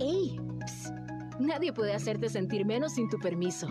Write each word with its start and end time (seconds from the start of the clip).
¡Ey! 0.00 0.38
Nadie 1.40 1.72
puede 1.72 1.92
hacerte 1.92 2.28
sentir 2.28 2.64
menos 2.64 2.94
sin 2.94 3.08
tu 3.08 3.18
permiso. 3.18 3.66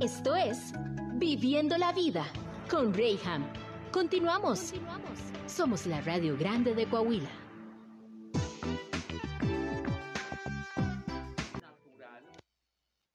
Esto 0.00 0.34
es 0.34 0.72
Viviendo 1.14 1.78
la 1.78 1.92
Vida 1.92 2.24
con 2.68 2.92
Rayham. 2.92 3.44
Continuamos. 3.92 4.72
Somos 5.46 5.86
la 5.86 6.00
Radio 6.00 6.36
Grande 6.36 6.74
de 6.74 6.86
Coahuila. 6.86 7.28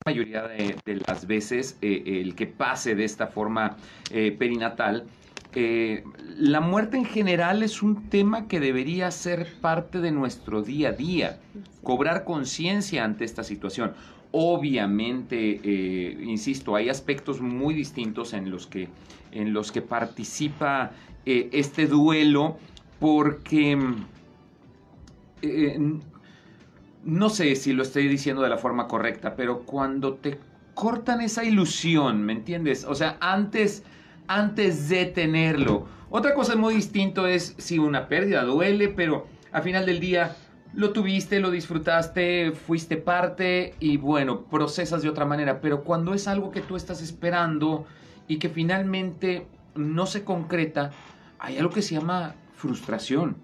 La 0.06 0.12
mayoría 0.12 0.48
de, 0.48 1.02
las 1.06 1.26
veces 1.26 1.76
eh, 1.82 2.02
el 2.22 2.34
que 2.34 2.46
pase 2.46 2.94
de 2.94 3.04
esta 3.04 3.26
forma 3.26 3.76
eh, 4.10 4.32
perinatal 4.32 5.06
eh, 5.54 6.04
la 6.36 6.60
muerte 6.60 6.98
en 6.98 7.04
general 7.04 7.62
es 7.62 7.82
un 7.82 8.10
tema 8.10 8.48
que 8.48 8.60
debería 8.60 9.10
ser 9.10 9.46
parte 9.60 10.00
de 10.00 10.10
nuestro 10.10 10.62
día 10.62 10.90
a 10.90 10.92
día, 10.92 11.40
cobrar 11.82 12.24
conciencia 12.24 13.04
ante 13.04 13.24
esta 13.24 13.42
situación. 13.42 13.94
Obviamente, 14.30 15.60
eh, 15.64 16.18
insisto, 16.22 16.76
hay 16.76 16.90
aspectos 16.90 17.40
muy 17.40 17.74
distintos 17.74 18.34
en 18.34 18.50
los 18.50 18.66
que, 18.66 18.88
en 19.32 19.54
los 19.54 19.72
que 19.72 19.80
participa 19.80 20.92
eh, 21.24 21.48
este 21.52 21.86
duelo 21.86 22.58
porque 23.00 23.78
no 27.04 27.30
sé 27.30 27.54
si 27.56 27.72
lo 27.72 27.84
estoy 27.84 28.08
diciendo 28.08 28.42
de 28.42 28.48
la 28.48 28.58
forma 28.58 28.86
correcta, 28.86 29.34
pero 29.34 29.60
cuando 29.60 30.14
te 30.14 30.38
cortan 30.74 31.20
esa 31.20 31.44
ilusión, 31.44 32.22
¿me 32.22 32.32
entiendes? 32.32 32.84
O 32.84 32.94
sea, 32.94 33.16
antes 33.20 33.84
antes 34.28 34.88
de 34.88 35.06
tenerlo. 35.06 35.86
Otra 36.10 36.34
cosa 36.34 36.56
muy 36.56 36.74
distinto 36.74 37.26
es 37.26 37.54
si 37.58 37.78
una 37.78 38.08
pérdida 38.08 38.44
duele, 38.44 38.88
pero 38.88 39.26
al 39.52 39.62
final 39.62 39.84
del 39.84 40.00
día 40.00 40.36
lo 40.74 40.92
tuviste, 40.92 41.40
lo 41.40 41.50
disfrutaste, 41.50 42.52
fuiste 42.52 42.96
parte 42.96 43.74
y 43.80 43.96
bueno, 43.96 44.42
procesas 44.42 45.02
de 45.02 45.08
otra 45.08 45.24
manera. 45.24 45.60
Pero 45.60 45.82
cuando 45.82 46.14
es 46.14 46.28
algo 46.28 46.50
que 46.50 46.60
tú 46.60 46.76
estás 46.76 47.02
esperando 47.02 47.86
y 48.26 48.38
que 48.38 48.48
finalmente 48.48 49.46
no 49.74 50.06
se 50.06 50.24
concreta, 50.24 50.92
hay 51.38 51.58
algo 51.58 51.72
que 51.72 51.82
se 51.82 51.94
llama 51.94 52.34
frustración. 52.54 53.36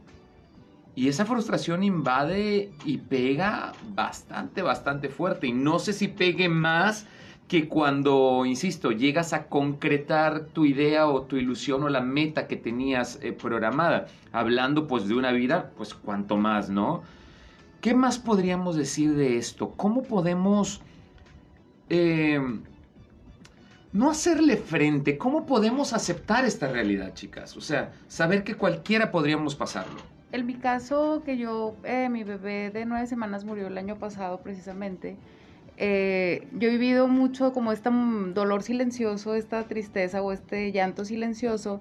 Y 0.96 1.08
esa 1.08 1.24
frustración 1.24 1.82
invade 1.82 2.70
y 2.84 2.98
pega 2.98 3.72
bastante, 3.94 4.62
bastante 4.62 5.08
fuerte. 5.08 5.48
Y 5.48 5.52
no 5.52 5.78
sé 5.78 5.92
si 5.92 6.08
pegue 6.08 6.48
más 6.48 7.06
que 7.48 7.68
cuando, 7.68 8.44
insisto, 8.46 8.90
llegas 8.90 9.32
a 9.32 9.46
concretar 9.46 10.46
tu 10.46 10.64
idea 10.64 11.06
o 11.06 11.22
tu 11.22 11.36
ilusión 11.36 11.82
o 11.82 11.88
la 11.88 12.00
meta 12.00 12.46
que 12.46 12.56
tenías 12.56 13.18
eh, 13.22 13.32
programada, 13.32 14.06
hablando 14.32 14.86
pues 14.86 15.06
de 15.08 15.14
una 15.14 15.30
vida, 15.32 15.70
pues 15.76 15.94
cuanto 15.94 16.36
más, 16.36 16.70
¿no? 16.70 17.02
¿Qué 17.80 17.94
más 17.94 18.18
podríamos 18.18 18.76
decir 18.76 19.14
de 19.14 19.36
esto? 19.36 19.72
¿Cómo 19.76 20.04
podemos 20.04 20.80
eh, 21.90 22.40
no 23.92 24.10
hacerle 24.10 24.56
frente? 24.56 25.18
¿Cómo 25.18 25.44
podemos 25.44 25.92
aceptar 25.92 26.46
esta 26.46 26.68
realidad, 26.68 27.12
chicas? 27.12 27.58
O 27.58 27.60
sea, 27.60 27.92
saber 28.08 28.42
que 28.42 28.54
cualquiera 28.54 29.10
podríamos 29.10 29.54
pasarlo. 29.54 30.00
En 30.32 30.46
mi 30.46 30.54
caso, 30.54 31.22
que 31.26 31.36
yo, 31.36 31.76
eh, 31.84 32.08
mi 32.08 32.24
bebé 32.24 32.70
de 32.70 32.86
nueve 32.86 33.06
semanas 33.06 33.44
murió 33.44 33.66
el 33.66 33.76
año 33.76 33.98
pasado 33.98 34.40
precisamente, 34.40 35.18
eh, 35.76 36.46
yo 36.52 36.68
he 36.68 36.72
vivido 36.72 37.08
mucho 37.08 37.52
como 37.52 37.72
este 37.72 37.90
dolor 38.34 38.62
silencioso, 38.62 39.34
esta 39.34 39.62
tristeza 39.64 40.22
o 40.22 40.32
este 40.32 40.70
llanto 40.72 41.04
silencioso, 41.04 41.80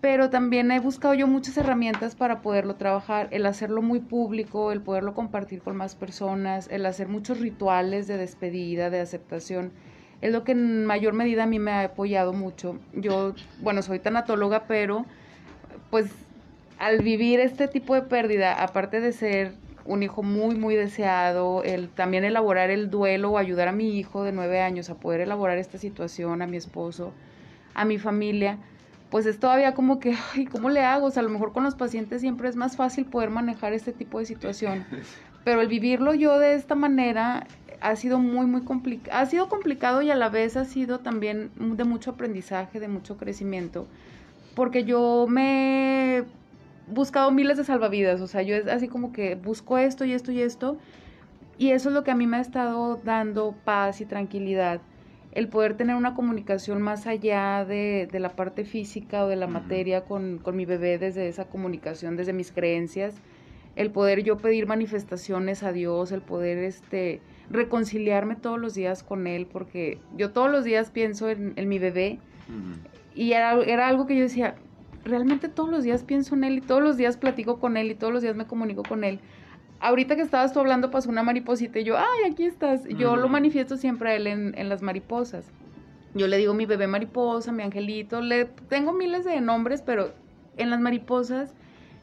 pero 0.00 0.30
también 0.30 0.70
he 0.70 0.80
buscado 0.80 1.14
yo 1.14 1.26
muchas 1.26 1.56
herramientas 1.56 2.14
para 2.14 2.40
poderlo 2.40 2.76
trabajar, 2.76 3.28
el 3.32 3.46
hacerlo 3.46 3.82
muy 3.82 4.00
público, 4.00 4.72
el 4.72 4.80
poderlo 4.80 5.14
compartir 5.14 5.60
con 5.60 5.76
más 5.76 5.96
personas, 5.96 6.68
el 6.70 6.86
hacer 6.86 7.08
muchos 7.08 7.40
rituales 7.40 8.06
de 8.06 8.16
despedida, 8.16 8.90
de 8.90 9.00
aceptación, 9.00 9.72
es 10.20 10.32
lo 10.32 10.44
que 10.44 10.52
en 10.52 10.86
mayor 10.86 11.14
medida 11.14 11.44
a 11.44 11.46
mí 11.46 11.58
me 11.58 11.70
ha 11.70 11.82
apoyado 11.84 12.32
mucho. 12.32 12.78
Yo, 12.92 13.34
bueno, 13.60 13.82
soy 13.82 13.98
tanatóloga, 13.98 14.64
pero 14.66 15.04
pues 15.90 16.10
al 16.78 17.02
vivir 17.02 17.40
este 17.40 17.68
tipo 17.68 17.94
de 17.94 18.02
pérdida, 18.02 18.62
aparte 18.62 19.00
de 19.00 19.12
ser 19.12 19.52
un 19.88 20.02
hijo 20.02 20.22
muy, 20.22 20.54
muy 20.54 20.76
deseado, 20.76 21.64
el 21.64 21.88
también 21.88 22.22
elaborar 22.22 22.70
el 22.70 22.90
duelo 22.90 23.30
o 23.30 23.38
ayudar 23.38 23.68
a 23.68 23.72
mi 23.72 23.98
hijo 23.98 24.22
de 24.22 24.32
nueve 24.32 24.60
años 24.60 24.90
a 24.90 24.96
poder 24.96 25.22
elaborar 25.22 25.56
esta 25.56 25.78
situación, 25.78 26.42
a 26.42 26.46
mi 26.46 26.58
esposo, 26.58 27.12
a 27.74 27.86
mi 27.86 27.98
familia, 27.98 28.58
pues 29.10 29.24
es 29.24 29.40
todavía 29.40 29.72
como 29.72 29.98
que, 29.98 30.14
ay, 30.34 30.44
¿cómo 30.44 30.68
le 30.68 30.84
hago? 30.84 31.06
O 31.06 31.10
sea, 31.10 31.20
a 31.20 31.24
lo 31.24 31.30
mejor 31.30 31.54
con 31.54 31.64
los 31.64 31.74
pacientes 31.74 32.20
siempre 32.20 32.50
es 32.50 32.56
más 32.56 32.76
fácil 32.76 33.06
poder 33.06 33.30
manejar 33.30 33.72
este 33.72 33.92
tipo 33.92 34.18
de 34.18 34.26
situación, 34.26 34.84
pero 35.44 35.62
el 35.62 35.68
vivirlo 35.68 36.12
yo 36.12 36.38
de 36.38 36.54
esta 36.54 36.74
manera 36.74 37.46
ha 37.80 37.96
sido 37.96 38.18
muy, 38.18 38.44
muy 38.44 38.64
complicado, 38.64 39.16
ha 39.16 39.24
sido 39.24 39.48
complicado 39.48 40.02
y 40.02 40.10
a 40.10 40.16
la 40.16 40.28
vez 40.28 40.58
ha 40.58 40.66
sido 40.66 40.98
también 40.98 41.50
de 41.56 41.84
mucho 41.84 42.10
aprendizaje, 42.10 42.78
de 42.78 42.88
mucho 42.88 43.16
crecimiento, 43.16 43.86
porque 44.54 44.84
yo 44.84 45.26
me 45.30 46.24
buscado 46.90 47.30
miles 47.30 47.56
de 47.56 47.64
salvavidas, 47.64 48.20
o 48.20 48.26
sea, 48.26 48.42
yo 48.42 48.56
es 48.56 48.66
así 48.66 48.88
como 48.88 49.12
que 49.12 49.34
busco 49.34 49.78
esto 49.78 50.04
y 50.04 50.12
esto 50.12 50.32
y 50.32 50.40
esto, 50.42 50.78
y 51.58 51.70
eso 51.70 51.88
es 51.88 51.94
lo 51.94 52.04
que 52.04 52.10
a 52.10 52.14
mí 52.14 52.26
me 52.26 52.36
ha 52.36 52.40
estado 52.40 53.00
dando 53.04 53.54
paz 53.64 54.00
y 54.00 54.06
tranquilidad, 54.06 54.80
el 55.32 55.48
poder 55.48 55.76
tener 55.76 55.96
una 55.96 56.14
comunicación 56.14 56.80
más 56.80 57.06
allá 57.06 57.64
de, 57.64 58.08
la 58.12 58.30
parte 58.30 58.64
física 58.64 59.24
o 59.24 59.28
de 59.28 59.36
la 59.36 59.46
materia 59.46 60.04
con, 60.04 60.38
con 60.38 60.56
mi 60.56 60.64
bebé 60.64 60.98
desde 60.98 61.28
esa 61.28 61.44
comunicación, 61.44 62.16
desde 62.16 62.32
mis 62.32 62.50
creencias, 62.50 63.14
el 63.76 63.90
poder 63.92 64.24
yo 64.24 64.38
pedir 64.38 64.66
manifestaciones 64.66 65.62
a 65.62 65.72
Dios, 65.72 66.10
el 66.10 66.22
poder 66.22 66.58
este 66.58 67.20
reconciliarme 67.50 68.34
todos 68.34 68.58
los 68.58 68.74
días 68.74 69.02
con 69.02 69.26
Él, 69.26 69.46
porque 69.46 69.98
yo 70.16 70.32
todos 70.32 70.50
los 70.50 70.64
días 70.64 70.90
pienso 70.90 71.28
en, 71.30 71.54
mi 71.68 71.78
bebé 71.78 72.18
y 73.14 73.32
era, 73.32 73.54
era, 73.62 73.88
algo 73.88 74.06
que 74.06 74.16
yo 74.16 74.22
decía, 74.22 74.56
realmente 75.08 75.48
todos 75.48 75.68
los 75.68 75.82
días 75.82 76.04
pienso 76.04 76.34
en 76.34 76.44
él 76.44 76.58
y 76.58 76.60
todos 76.60 76.82
los 76.82 76.96
días 76.96 77.16
platico 77.16 77.58
con 77.58 77.76
él 77.76 77.90
y 77.90 77.94
todos 77.94 78.12
los 78.12 78.22
días 78.22 78.36
me 78.36 78.46
comunico 78.46 78.82
con 78.82 79.04
él. 79.04 79.20
Ahorita 79.80 80.16
que 80.16 80.22
estabas 80.22 80.52
tú 80.52 80.60
hablando 80.60 80.90
pasó 80.90 81.08
una 81.08 81.22
mariposita 81.22 81.78
y 81.78 81.84
yo, 81.84 81.96
ay, 81.96 82.30
aquí 82.30 82.44
estás. 82.44 82.84
Yo 82.88 83.16
lo 83.16 83.28
manifiesto 83.28 83.76
siempre 83.76 84.10
a 84.10 84.14
él 84.16 84.26
en, 84.26 84.68
las 84.68 84.82
mariposas. 84.82 85.50
Yo 86.14 86.26
le 86.26 86.36
digo 86.36 86.54
mi 86.54 86.66
bebé 86.66 86.86
mariposa, 86.86 87.52
mi 87.52 87.62
angelito, 87.62 88.20
le 88.20 88.46
tengo 88.46 88.92
miles 88.92 89.24
de 89.24 89.40
nombres, 89.40 89.82
pero 89.82 90.12
en 90.56 90.70
las 90.70 90.80
mariposas 90.80 91.54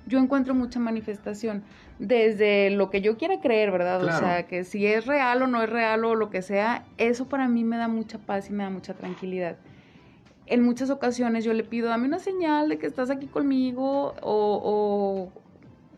yo 0.08 0.20
encuentro 0.20 0.54
mucha 0.54 0.80
manifestación 0.80 1.64
desde 2.00 2.70
lo 2.70 2.90
que 2.90 3.02
yo 3.02 3.18
quiera 3.18 3.42
creer, 3.42 3.72
¿verdad? 3.72 4.04
O 4.04 4.12
sea, 4.12 4.48
que 4.48 4.64
si 4.64 4.86
es 4.86 5.06
real 5.06 5.42
o 5.42 5.48
no 5.48 5.62
es 5.62 5.70
real 5.70 6.06
o 6.06 6.16
lo 6.16 6.30
que 6.30 6.42
sea, 6.42 6.86
eso 6.98 7.28
para 7.28 7.48
mí 7.48 7.64
me 7.64 7.78
da 7.78 7.88
mucha 7.88 8.20
paz 8.20 8.50
y 8.50 8.54
me 8.54 8.64
da 8.64 8.70
mucha 8.70 8.94
tranquilidad 8.94 9.58
en 10.48 10.62
muchas 10.62 10.90
ocasiones 10.90 11.44
yo 11.44 11.54
le 11.54 11.64
pido, 11.64 11.90
dame 11.90 12.08
una 12.08 12.20
señal 12.20 12.70
de 12.70 12.78
que 12.78 12.86
estás 12.86 13.10
aquí 13.10 13.28
conmigo 13.28 14.14
o, 14.22 15.32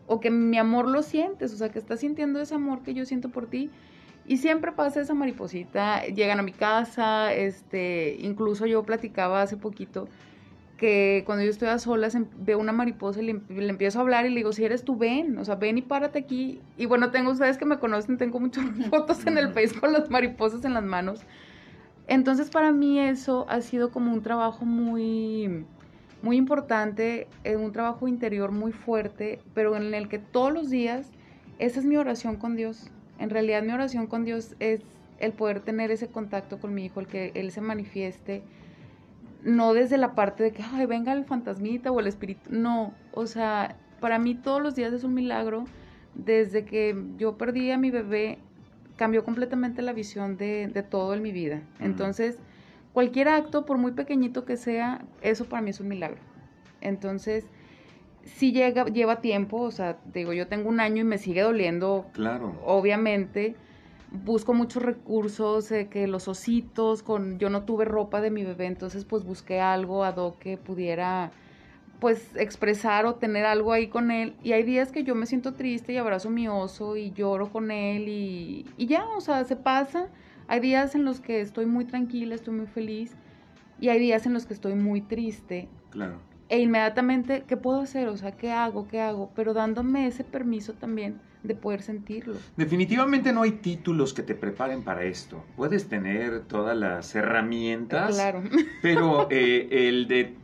o, 0.06 0.20
que 0.20 0.30
mi 0.30 0.58
amor 0.58 0.88
lo 0.88 1.02
sientes, 1.02 1.52
o 1.52 1.56
sea, 1.56 1.68
que 1.68 1.78
estás 1.78 2.00
sintiendo 2.00 2.40
ese 2.40 2.54
amor 2.54 2.82
que 2.82 2.94
yo 2.94 3.04
siento 3.04 3.28
por 3.28 3.46
ti. 3.46 3.70
Y 4.26 4.38
siempre 4.38 4.72
pasa 4.72 5.00
esa 5.00 5.14
mariposita, 5.14 6.04
llegan 6.04 6.38
a 6.38 6.42
mi 6.42 6.52
casa, 6.52 7.32
este, 7.32 8.16
incluso 8.20 8.66
yo 8.66 8.82
platicaba 8.82 9.40
hace 9.40 9.56
poquito 9.56 10.06
que 10.78 11.24
cuando 11.26 11.44
yo 11.44 11.50
estoy 11.50 11.68
a 11.68 11.78
solas 11.78 12.14
em, 12.14 12.26
veo 12.38 12.58
una 12.58 12.72
mariposa 12.72 13.20
y 13.20 13.26
le, 13.26 13.40
le, 13.48 13.68
empiezo 13.68 13.98
a 13.98 14.02
hablar 14.02 14.24
y 14.24 14.30
le 14.30 14.36
digo, 14.36 14.52
si 14.52 14.64
eres 14.64 14.84
tú, 14.84 14.96
ven, 14.96 15.36
o 15.36 15.44
sea, 15.44 15.56
ven 15.56 15.76
y 15.76 15.82
párate 15.82 16.20
aquí. 16.20 16.60
Y 16.78 16.86
bueno, 16.86 17.10
tengo 17.10 17.32
ustedes 17.32 17.58
que 17.58 17.66
me 17.66 17.78
conocen, 17.78 18.16
tengo 18.16 18.40
muchas 18.40 18.64
fotos 18.90 19.26
en 19.26 19.36
el 19.36 19.48
Face 19.48 19.78
con 19.78 19.92
las 19.92 20.08
mariposas 20.08 20.64
en 20.64 20.74
las 20.74 20.84
manos. 20.84 21.20
Entonces 22.08 22.50
para 22.50 22.72
mí 22.72 22.98
eso 22.98 23.46
ha 23.48 23.60
sido 23.60 23.90
como 23.90 24.12
un 24.12 24.22
trabajo 24.22 24.64
muy, 24.64 25.64
muy 26.22 26.36
importante, 26.36 27.28
eh, 27.44 27.56
un 27.56 27.70
trabajo 27.72 28.08
interior 28.08 28.50
muy 28.50 28.72
fuerte, 28.72 29.40
pero 29.54 29.76
en 29.76 29.94
el 29.94 30.08
que 30.08 30.18
todos 30.18 30.52
los 30.52 30.70
días, 30.70 31.10
esa 31.58 31.78
es 31.78 31.86
mi 31.86 31.96
oración 31.96 32.36
con 32.36 32.56
Dios. 32.56 32.90
En 33.18 33.30
realidad 33.30 33.62
mi 33.62 33.72
oración 33.72 34.06
con 34.06 34.24
Dios 34.24 34.56
es 34.58 34.80
el 35.20 35.32
poder 35.32 35.60
tener 35.60 35.90
ese 35.90 36.08
contacto 36.08 36.58
con 36.58 36.74
mi 36.74 36.86
hijo, 36.86 37.00
el 37.00 37.06
que 37.06 37.32
Él 37.34 37.50
se 37.50 37.60
manifieste, 37.60 38.42
no 39.42 39.74
desde 39.74 39.98
la 39.98 40.14
parte 40.14 40.42
de 40.42 40.52
que, 40.52 40.62
ay, 40.62 40.86
venga 40.86 41.12
el 41.12 41.24
fantasmita 41.24 41.92
o 41.92 42.00
el 42.00 42.06
espíritu, 42.06 42.50
no, 42.50 42.94
o 43.12 43.26
sea, 43.26 43.76
para 44.00 44.18
mí 44.18 44.34
todos 44.34 44.62
los 44.62 44.74
días 44.74 44.92
es 44.92 45.04
un 45.04 45.14
milagro. 45.14 45.64
Desde 46.14 46.64
que 46.64 46.96
yo 47.16 47.36
perdí 47.36 47.70
a 47.70 47.78
mi 47.78 47.90
bebé, 47.90 48.38
cambió 48.98 49.24
completamente 49.24 49.80
la 49.80 49.94
visión 49.94 50.36
de, 50.36 50.68
de 50.68 50.82
todo 50.82 51.14
en 51.14 51.22
mi 51.22 51.32
vida. 51.32 51.62
Entonces, 51.80 52.38
cualquier 52.92 53.28
acto, 53.28 53.64
por 53.64 53.78
muy 53.78 53.92
pequeñito 53.92 54.44
que 54.44 54.58
sea, 54.58 55.06
eso 55.22 55.46
para 55.46 55.62
mí 55.62 55.70
es 55.70 55.80
un 55.80 55.88
milagro. 55.88 56.18
Entonces, 56.82 57.46
si 58.24 58.52
llega, 58.52 58.84
lleva 58.86 59.20
tiempo, 59.22 59.60
o 59.60 59.70
sea, 59.70 59.98
digo, 60.12 60.34
yo 60.34 60.48
tengo 60.48 60.68
un 60.68 60.80
año 60.80 61.00
y 61.00 61.04
me 61.04 61.16
sigue 61.16 61.40
doliendo. 61.42 62.06
Claro. 62.12 62.60
Obviamente, 62.66 63.54
busco 64.10 64.52
muchos 64.52 64.82
recursos, 64.82 65.70
eh, 65.72 65.88
que 65.88 66.06
los 66.06 66.28
ositos, 66.28 67.02
con, 67.02 67.38
yo 67.38 67.50
no 67.50 67.62
tuve 67.62 67.84
ropa 67.84 68.20
de 68.20 68.30
mi 68.30 68.44
bebé, 68.44 68.66
entonces 68.66 69.04
pues 69.04 69.24
busqué 69.24 69.60
algo 69.60 70.04
ad 70.04 70.16
hoc 70.16 70.38
que 70.38 70.56
pudiera 70.56 71.30
pues 72.00 72.34
expresar 72.36 73.06
o 73.06 73.14
tener 73.16 73.44
algo 73.44 73.72
ahí 73.72 73.88
con 73.88 74.10
él. 74.10 74.34
Y 74.42 74.52
hay 74.52 74.62
días 74.62 74.92
que 74.92 75.02
yo 75.04 75.14
me 75.14 75.26
siento 75.26 75.54
triste 75.54 75.92
y 75.92 75.96
abrazo 75.96 76.28
a 76.28 76.30
mi 76.30 76.46
oso 76.48 76.96
y 76.96 77.10
lloro 77.12 77.50
con 77.50 77.70
él 77.70 78.08
y, 78.08 78.66
y 78.76 78.86
ya, 78.86 79.04
o 79.16 79.20
sea, 79.20 79.44
se 79.44 79.56
pasa. 79.56 80.08
Hay 80.46 80.60
días 80.60 80.94
en 80.94 81.04
los 81.04 81.20
que 81.20 81.40
estoy 81.40 81.66
muy 81.66 81.84
tranquila, 81.84 82.34
estoy 82.34 82.54
muy 82.54 82.66
feliz 82.66 83.12
y 83.80 83.88
hay 83.88 83.98
días 83.98 84.26
en 84.26 84.32
los 84.32 84.46
que 84.46 84.54
estoy 84.54 84.74
muy 84.74 85.00
triste. 85.00 85.68
Claro. 85.90 86.20
E 86.48 86.60
inmediatamente, 86.60 87.44
¿qué 87.46 87.56
puedo 87.58 87.80
hacer? 87.82 88.08
O 88.08 88.16
sea, 88.16 88.32
¿qué 88.32 88.50
hago? 88.52 88.88
¿Qué 88.88 89.00
hago? 89.00 89.30
Pero 89.36 89.52
dándome 89.52 90.06
ese 90.06 90.24
permiso 90.24 90.72
también 90.72 91.20
de 91.42 91.54
poder 91.54 91.82
sentirlo. 91.82 92.34
Definitivamente 92.56 93.32
no 93.32 93.42
hay 93.42 93.52
títulos 93.52 94.14
que 94.14 94.22
te 94.22 94.34
preparen 94.34 94.82
para 94.82 95.04
esto. 95.04 95.44
Puedes 95.56 95.88
tener 95.88 96.40
todas 96.44 96.76
las 96.76 97.14
herramientas, 97.14 98.14
Claro. 98.14 98.42
pero 98.82 99.28
eh, 99.30 99.68
el 99.70 100.08
de... 100.08 100.34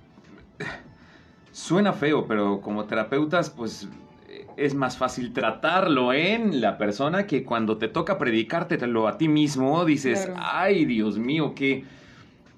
Suena 1.54 1.92
feo, 1.92 2.26
pero 2.26 2.60
como 2.60 2.84
terapeutas, 2.84 3.48
pues 3.48 3.86
eh, 4.28 4.44
es 4.56 4.74
más 4.74 4.96
fácil 4.96 5.32
tratarlo 5.32 6.12
en 6.12 6.60
la 6.60 6.78
persona 6.78 7.28
que 7.28 7.44
cuando 7.44 7.76
te 7.78 7.86
toca 7.86 8.18
predicártelo 8.18 9.06
a 9.06 9.18
ti 9.18 9.28
mismo, 9.28 9.84
dices, 9.84 10.26
Claro. 10.26 10.40
ay 10.44 10.84
Dios 10.84 11.16
mío, 11.16 11.52
qué, 11.54 11.84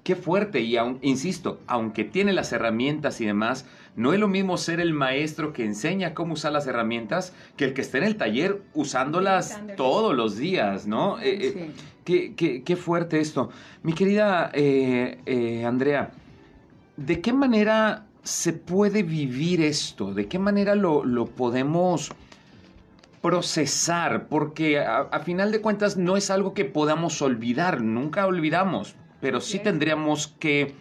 qué 0.03 0.15
fuerte. 0.15 0.61
Y 0.61 0.77
aun- 0.77 0.97
insisto, 1.03 1.59
aunque 1.67 2.05
tiene 2.05 2.33
las 2.33 2.51
herramientas 2.53 3.21
y 3.21 3.27
demás, 3.27 3.67
no 3.95 4.13
es 4.13 4.19
lo 4.19 4.27
mismo 4.27 4.57
ser 4.57 4.79
el 4.79 4.93
maestro 4.95 5.53
que 5.53 5.63
enseña 5.63 6.15
cómo 6.15 6.33
usar 6.33 6.51
las 6.51 6.65
herramientas 6.65 7.33
que 7.55 7.65
el 7.65 7.75
que 7.75 7.81
esté 7.81 7.99
en 7.99 8.03
el 8.03 8.15
taller 8.15 8.63
usándolas 8.73 9.61
todos 9.75 10.15
los 10.15 10.37
días, 10.37 10.87
¿no? 10.87 11.19
Eh, 11.19 11.37
eh, 11.39 11.51
Sí. 11.53 11.83
Qué, 12.03 12.33
qué- 12.35 12.63
qué 12.63 12.75
fuerte 12.75 13.19
esto. 13.19 13.51
Mi 13.83 13.93
querida 13.93 14.49
eh, 14.55 15.63
Andrea, 15.67 16.09
¿de 16.95 17.21
qué 17.21 17.31
manera 17.33 18.06
se 18.27 18.53
puede 18.53 19.03
vivir 19.03 19.61
esto? 19.61 20.13
¿De 20.13 20.27
qué 20.27 20.37
manera 20.37 20.75
lo, 20.75 21.05
lo 21.05 21.25
podemos 21.25 22.11
procesar? 23.21 24.27
Porque 24.27 24.79
a, 24.79 24.99
a 24.99 25.19
final 25.21 25.51
de 25.51 25.61
cuentas 25.61 25.97
no 25.97 26.17
es 26.17 26.29
algo 26.29 26.53
que 26.53 26.65
podamos 26.65 27.21
olvidar, 27.21 27.81
nunca 27.81 28.27
olvidamos, 28.27 28.95
pero 29.21 29.39
sí 29.39 29.59
tendríamos 29.59 30.27
que 30.39 30.75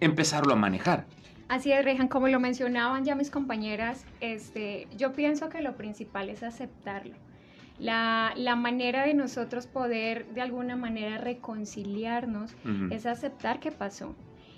empezarlo 0.00 0.52
a 0.52 0.56
manejar. 0.56 1.06
Así 1.48 1.72
es, 1.72 1.84
Rejan, 1.84 2.08
como 2.08 2.28
lo 2.28 2.38
mencionaban 2.38 3.04
ya 3.04 3.14
mis 3.14 3.30
compañeras, 3.30 4.04
este, 4.20 4.86
yo 4.96 5.12
pienso 5.12 5.48
que 5.48 5.62
lo 5.62 5.76
principal 5.76 6.28
es 6.28 6.42
aceptarlo. 6.42 7.14
La, 7.78 8.32
la 8.36 8.56
manera 8.56 9.04
de 9.04 9.14
nosotros 9.14 9.66
poder 9.66 10.26
de 10.34 10.42
alguna 10.42 10.76
manera 10.76 11.18
reconciliarnos 11.18 12.54
es 12.90 13.04
aceptar 13.04 13.58
qué 13.58 13.72
pasó 13.72 14.14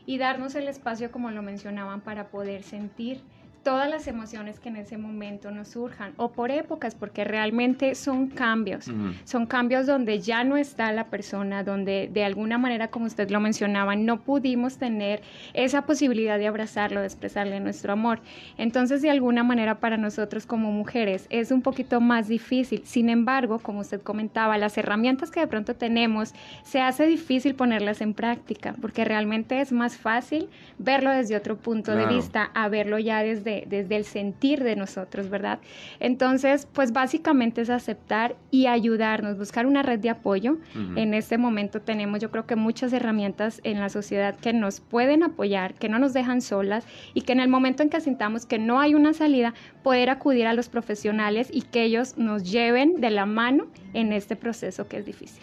y 0.07 0.19
darnos 0.19 0.55
el 0.55 0.69
espacio, 0.69 1.11
como 1.11 1.31
lo 1.31 1.43
mencionaban, 1.43 2.01
para 2.01 2.29
poder 2.29 2.63
sentir 2.63 3.21
todas 3.67 3.91
las 3.91 4.07
emociones 4.07 4.61
que 4.61 4.69
en 4.69 4.77
ese 4.77 4.97
momento 4.97 5.51
nos 5.51 5.67
surjan 5.67 6.13
o 6.19 6.31
por 6.31 6.53
épocas, 6.53 6.95
porque 6.95 7.25
realmente 7.25 7.97
son 7.97 8.29
cambios. 8.29 8.89
Son 9.25 9.45
cambios 9.45 9.87
donde 9.87 10.21
ya 10.21 10.45
no 10.45 10.57
está 10.57 10.93
la 10.93 11.07
persona, 11.07 11.65
donde 11.65 12.09
de 12.13 12.23
alguna 12.23 12.59
manera, 12.59 12.87
como 12.89 13.07
usted 13.07 13.29
lo 13.29 13.41
mencionaba, 13.41 13.97
no 13.97 14.21
pudimos 14.21 14.79
tener 14.79 15.21
esa 15.53 15.83
posibilidad 15.83 16.39
de 16.39 16.47
abrazarlo, 16.47 17.01
de 17.01 17.07
expresarle 17.07 17.59
nuestro 17.59 17.93
amor. 17.93 18.21
Entonces, 18.57 19.03
de 19.03 19.11
alguna 19.11 19.43
manera, 19.43 19.81
para 19.81 19.97
nosotros 19.97 20.47
como 20.47 20.71
mujeres 20.71 21.27
es 21.29 21.51
un 21.51 21.63
poquito 21.63 22.01
más 22.01 22.29
difícil. 22.29 22.83
Sin 22.85 23.09
embargo, 23.09 23.59
como 23.59 23.81
usted 23.81 24.01
comentaba, 24.01 24.59
las 24.59 24.79
herramientas 24.79 25.33
que 25.33 25.41
de 25.41 25.49
pronto 25.49 25.75
tenemos, 25.75 26.35
se 26.63 26.81
hace 26.81 27.05
difícil 27.07 27.57
ponerlas 27.57 28.01
en 28.01 28.15
práctica, 28.15 28.77
porque 28.81 29.05
realmente 29.05 29.61
es 29.61 29.73
más 29.73 29.97
fácil 29.97 30.49
verlo 30.79 31.11
desde 31.11 31.35
otro 31.35 31.57
punto 31.57 31.93
Claro. 31.93 32.09
de 32.09 32.15
vista 32.15 32.51
a 32.55 32.69
verlo 32.69 33.01
ya 33.01 33.25
desde, 33.25 33.56
desde 33.67 33.97
el 33.97 34.05
sentir 34.05 34.63
de 34.63 34.77
nosotros, 34.77 35.31
¿verdad? 35.31 35.61
Entonces, 36.01 36.69
pues 36.73 36.93
básicamente 36.93 37.63
es 37.63 37.71
aceptar 37.71 38.37
y 38.51 38.67
ayudarnos, 38.67 39.39
buscar 39.39 39.67
una 39.67 39.83
red 39.83 39.99
de 40.01 40.11
apoyo. 40.11 40.53
Ujú. 40.53 40.99
En 40.99 41.15
este 41.15 41.39
momento 41.39 41.81
tenemos 41.81 42.21
yo 42.21 42.31
creo 42.31 42.47
que 42.47 42.57
muchas 42.57 42.93
herramientas 42.93 43.61
en 43.65 43.81
la 43.81 43.89
sociedad 43.89 44.37
que 44.37 44.53
nos 44.53 44.81
pueden 44.81 45.23
apoyar, 45.23 45.75
que 45.75 45.89
no 45.89 45.99
nos 45.99 46.13
dejan 46.13 46.41
solas 46.41 46.87
y 47.15 47.23
que 47.23 47.33
en 47.33 47.41
el 47.41 47.49
momento 47.49 47.83
en 47.83 47.91
que 47.91 48.01
sintamos 48.01 48.47
que 48.47 48.59
no 48.59 48.81
hay 48.81 48.95
una 48.95 49.13
salida, 49.13 49.55
poder 49.83 50.11
acudir 50.11 50.47
a 50.47 50.53
los 50.53 50.69
profesionales 50.69 51.49
y 51.53 51.63
que 51.63 51.83
ellos 51.85 52.19
nos 52.19 52.51
lleven 52.51 53.01
de 53.01 53.11
la 53.11 53.27
mano 53.27 53.67
en 53.95 54.13
este 54.13 54.37
proceso 54.37 54.89
que 54.89 54.99
es 54.99 55.07
difícil. 55.07 55.43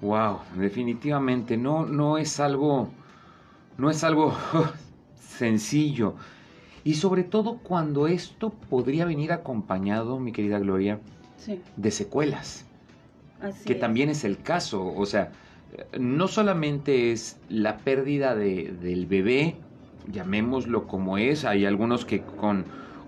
Wow, 0.00 0.40
definitivamente 0.56 1.56
no, 1.56 1.84
no 1.84 2.16
es 2.16 2.40
algo, 2.40 2.88
no 3.76 3.90
es 3.90 4.02
algo 4.02 4.34
sencillo. 5.20 6.14
Y 6.84 6.94
sobre 6.94 7.24
todo 7.24 7.58
cuando 7.58 8.06
esto 8.06 8.50
podría 8.68 9.04
venir 9.04 9.32
acompañado, 9.32 10.18
mi 10.18 10.32
querida 10.32 10.58
Gloria, 10.58 10.98
Sí, 11.36 11.60
de 11.76 11.90
secuelas, 11.90 12.64
así 13.40 13.64
que 13.66 13.74
es. 13.74 13.80
también 13.80 14.08
es 14.08 14.24
el 14.24 14.38
caso. 14.42 14.84
O 14.94 15.06
sea, 15.06 15.32
no 15.98 16.28
solamente 16.28 17.12
es 17.12 17.36
la 17.48 17.78
pérdida 17.78 18.34
de- 18.34 18.72
del 18.82 19.06
bebé, 19.06 19.56
llamémoslo 20.10 20.86
como 20.86 21.18
es, 21.18 21.44
hay 21.44 21.64
algunos 21.64 22.04
que 22.04 22.20
con, 22.22 22.64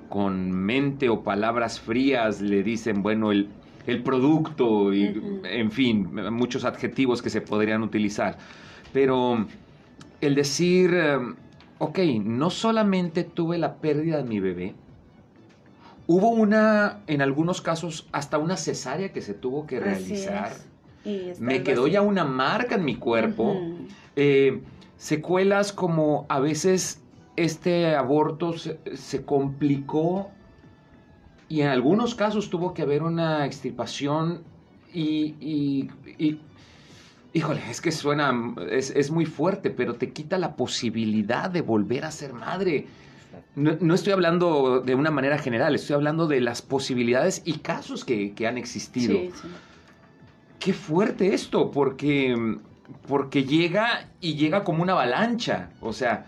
con 0.09 0.51
mente 0.53 1.09
o 1.09 1.23
palabras 1.23 1.81
frías 1.81 2.41
le 2.41 2.63
dicen, 2.63 3.03
bueno, 3.03 3.33
el, 3.33 3.49
el 3.87 4.03
producto, 4.03 4.93
y, 4.95 5.15
en 5.45 5.71
fin, 5.73 6.11
muchos 6.33 6.65
adjetivos 6.65 7.23
que 7.23 7.31
se 7.31 7.41
podrían 7.41 7.83
utilizar. 7.83 8.39
Pero 8.93 9.47
el 10.21 10.35
decir, 10.35 10.91
eh, 10.95 11.19
ok, 11.83 11.99
no 12.25 12.49
solamente 12.51 13.25
tuve 13.25 13.59
la 13.59 13.75
pérdida 13.77 14.19
de 14.19 14.25
mi 14.25 14.39
bebé, 14.39 14.75
hubo 16.07 16.29
una, 16.31 17.01
en 17.09 17.23
algunos 17.23 17.61
casos, 17.61 18.07
hasta 18.13 18.39
una 18.39 18.57
cesárea 18.57 19.13
que 19.13 19.21
se 19.21 19.35
tuvo 19.35 19.67
que 19.67 19.81
realizar. 19.81 20.53
Y 21.05 21.41
Me 21.41 21.63
quedó 21.65 21.89
ya 21.89 22.03
una 22.03 22.25
marca 22.25 22.77
en 22.77 22.85
mi 22.85 22.95
cuerpo. 22.97 23.43
Eh, 24.15 24.61
secuelas 24.97 25.73
como 25.73 26.27
a 26.29 26.39
veces 26.39 27.01
este 27.35 27.97
aborto 27.97 28.53
se, 28.53 28.79
se 28.95 29.25
complicó 29.25 30.31
y 31.49 31.63
en 31.63 31.69
algunos 31.69 32.15
casos 32.15 32.49
tuvo 32.49 32.75
que 32.75 32.83
haber 32.83 33.03
una 33.03 33.45
extirpación 33.45 34.43
y, 34.93 35.35
y- 35.41 35.91
y- 36.19 36.39
híjole, 37.33 37.63
es 37.71 37.81
que 37.81 37.93
suena, 37.93 38.33
es, 38.71 38.91
es 38.91 39.11
muy 39.11 39.27
fuerte, 39.27 39.71
pero 39.71 39.95
te 39.95 40.13
quita 40.13 40.39
la 40.39 40.57
posibilidad 40.57 41.51
de 41.51 41.63
volver 41.63 42.05
a 42.05 42.11
ser 42.11 42.33
madre. 42.33 42.87
No, 43.55 43.77
no 43.81 43.95
estoy 43.95 44.13
hablando 44.13 44.81
de 44.81 44.95
una 44.95 45.11
manera 45.11 45.39
general, 45.39 45.75
estoy 45.75 45.95
hablando 45.95 46.27
de 46.27 46.41
las 46.41 46.63
posibilidades 46.63 47.43
y 47.45 47.59
casos 47.59 48.05
que, 48.05 48.33
que 48.33 48.47
han 48.47 48.59
existido. 48.59 49.15
Sí, 49.15 49.31
sí. 49.41 49.49
Qué 50.59 50.73
fuerte 50.73 51.35
esto, 51.35 51.71
porque, 51.71 52.57
porque 53.09 53.45
llega 53.45 54.09
y 54.21 54.35
llega 54.35 54.63
como 54.65 54.83
una 54.83 54.93
avalancha, 54.93 55.71
o 55.81 55.93
sea, 55.93 56.27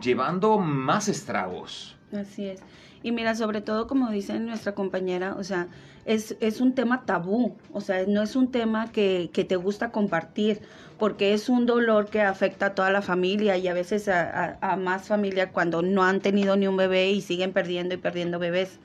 llevando 0.00 0.58
más 0.58 1.08
estragos. 1.08 1.96
Así 2.12 2.46
es. 2.46 2.60
Y 3.02 3.12
mira, 3.12 3.34
sobre 3.34 3.60
todo 3.60 3.86
como 3.86 4.10
dice 4.10 4.40
nuestra 4.40 4.74
compañera, 4.74 5.36
o 5.38 5.44
sea, 5.44 5.68
es, 6.06 6.36
es 6.40 6.60
un 6.60 6.74
tema 6.74 7.04
tabú, 7.04 7.56
o 7.72 7.80
sea, 7.80 8.04
no 8.06 8.22
es 8.22 8.36
un 8.36 8.50
tema 8.50 8.90
que, 8.92 9.28
que 9.32 9.44
te 9.44 9.56
gusta 9.56 9.90
compartir, 9.90 10.60
porque 10.98 11.34
es 11.34 11.48
un 11.48 11.66
dolor 11.66 12.06
que 12.06 12.22
afecta 12.22 12.66
a 12.66 12.74
toda 12.74 12.90
la 12.90 13.02
familia 13.02 13.56
y 13.58 13.68
a 13.68 13.74
veces 13.74 14.08
a, 14.08 14.56
a- 14.60 14.72
a 14.72 14.76
más 14.76 15.08
familia 15.08 15.50
cuando 15.50 15.82
no 15.82 16.04
han 16.04 16.20
tenido 16.20 16.56
ni 16.56 16.66
un 16.66 16.76
bebé 16.76 17.10
y 17.10 17.20
siguen 17.20 17.52
perdiendo 17.52 17.94
y 17.94 17.98
perdiendo 17.98 18.38
bebés. 18.38 18.78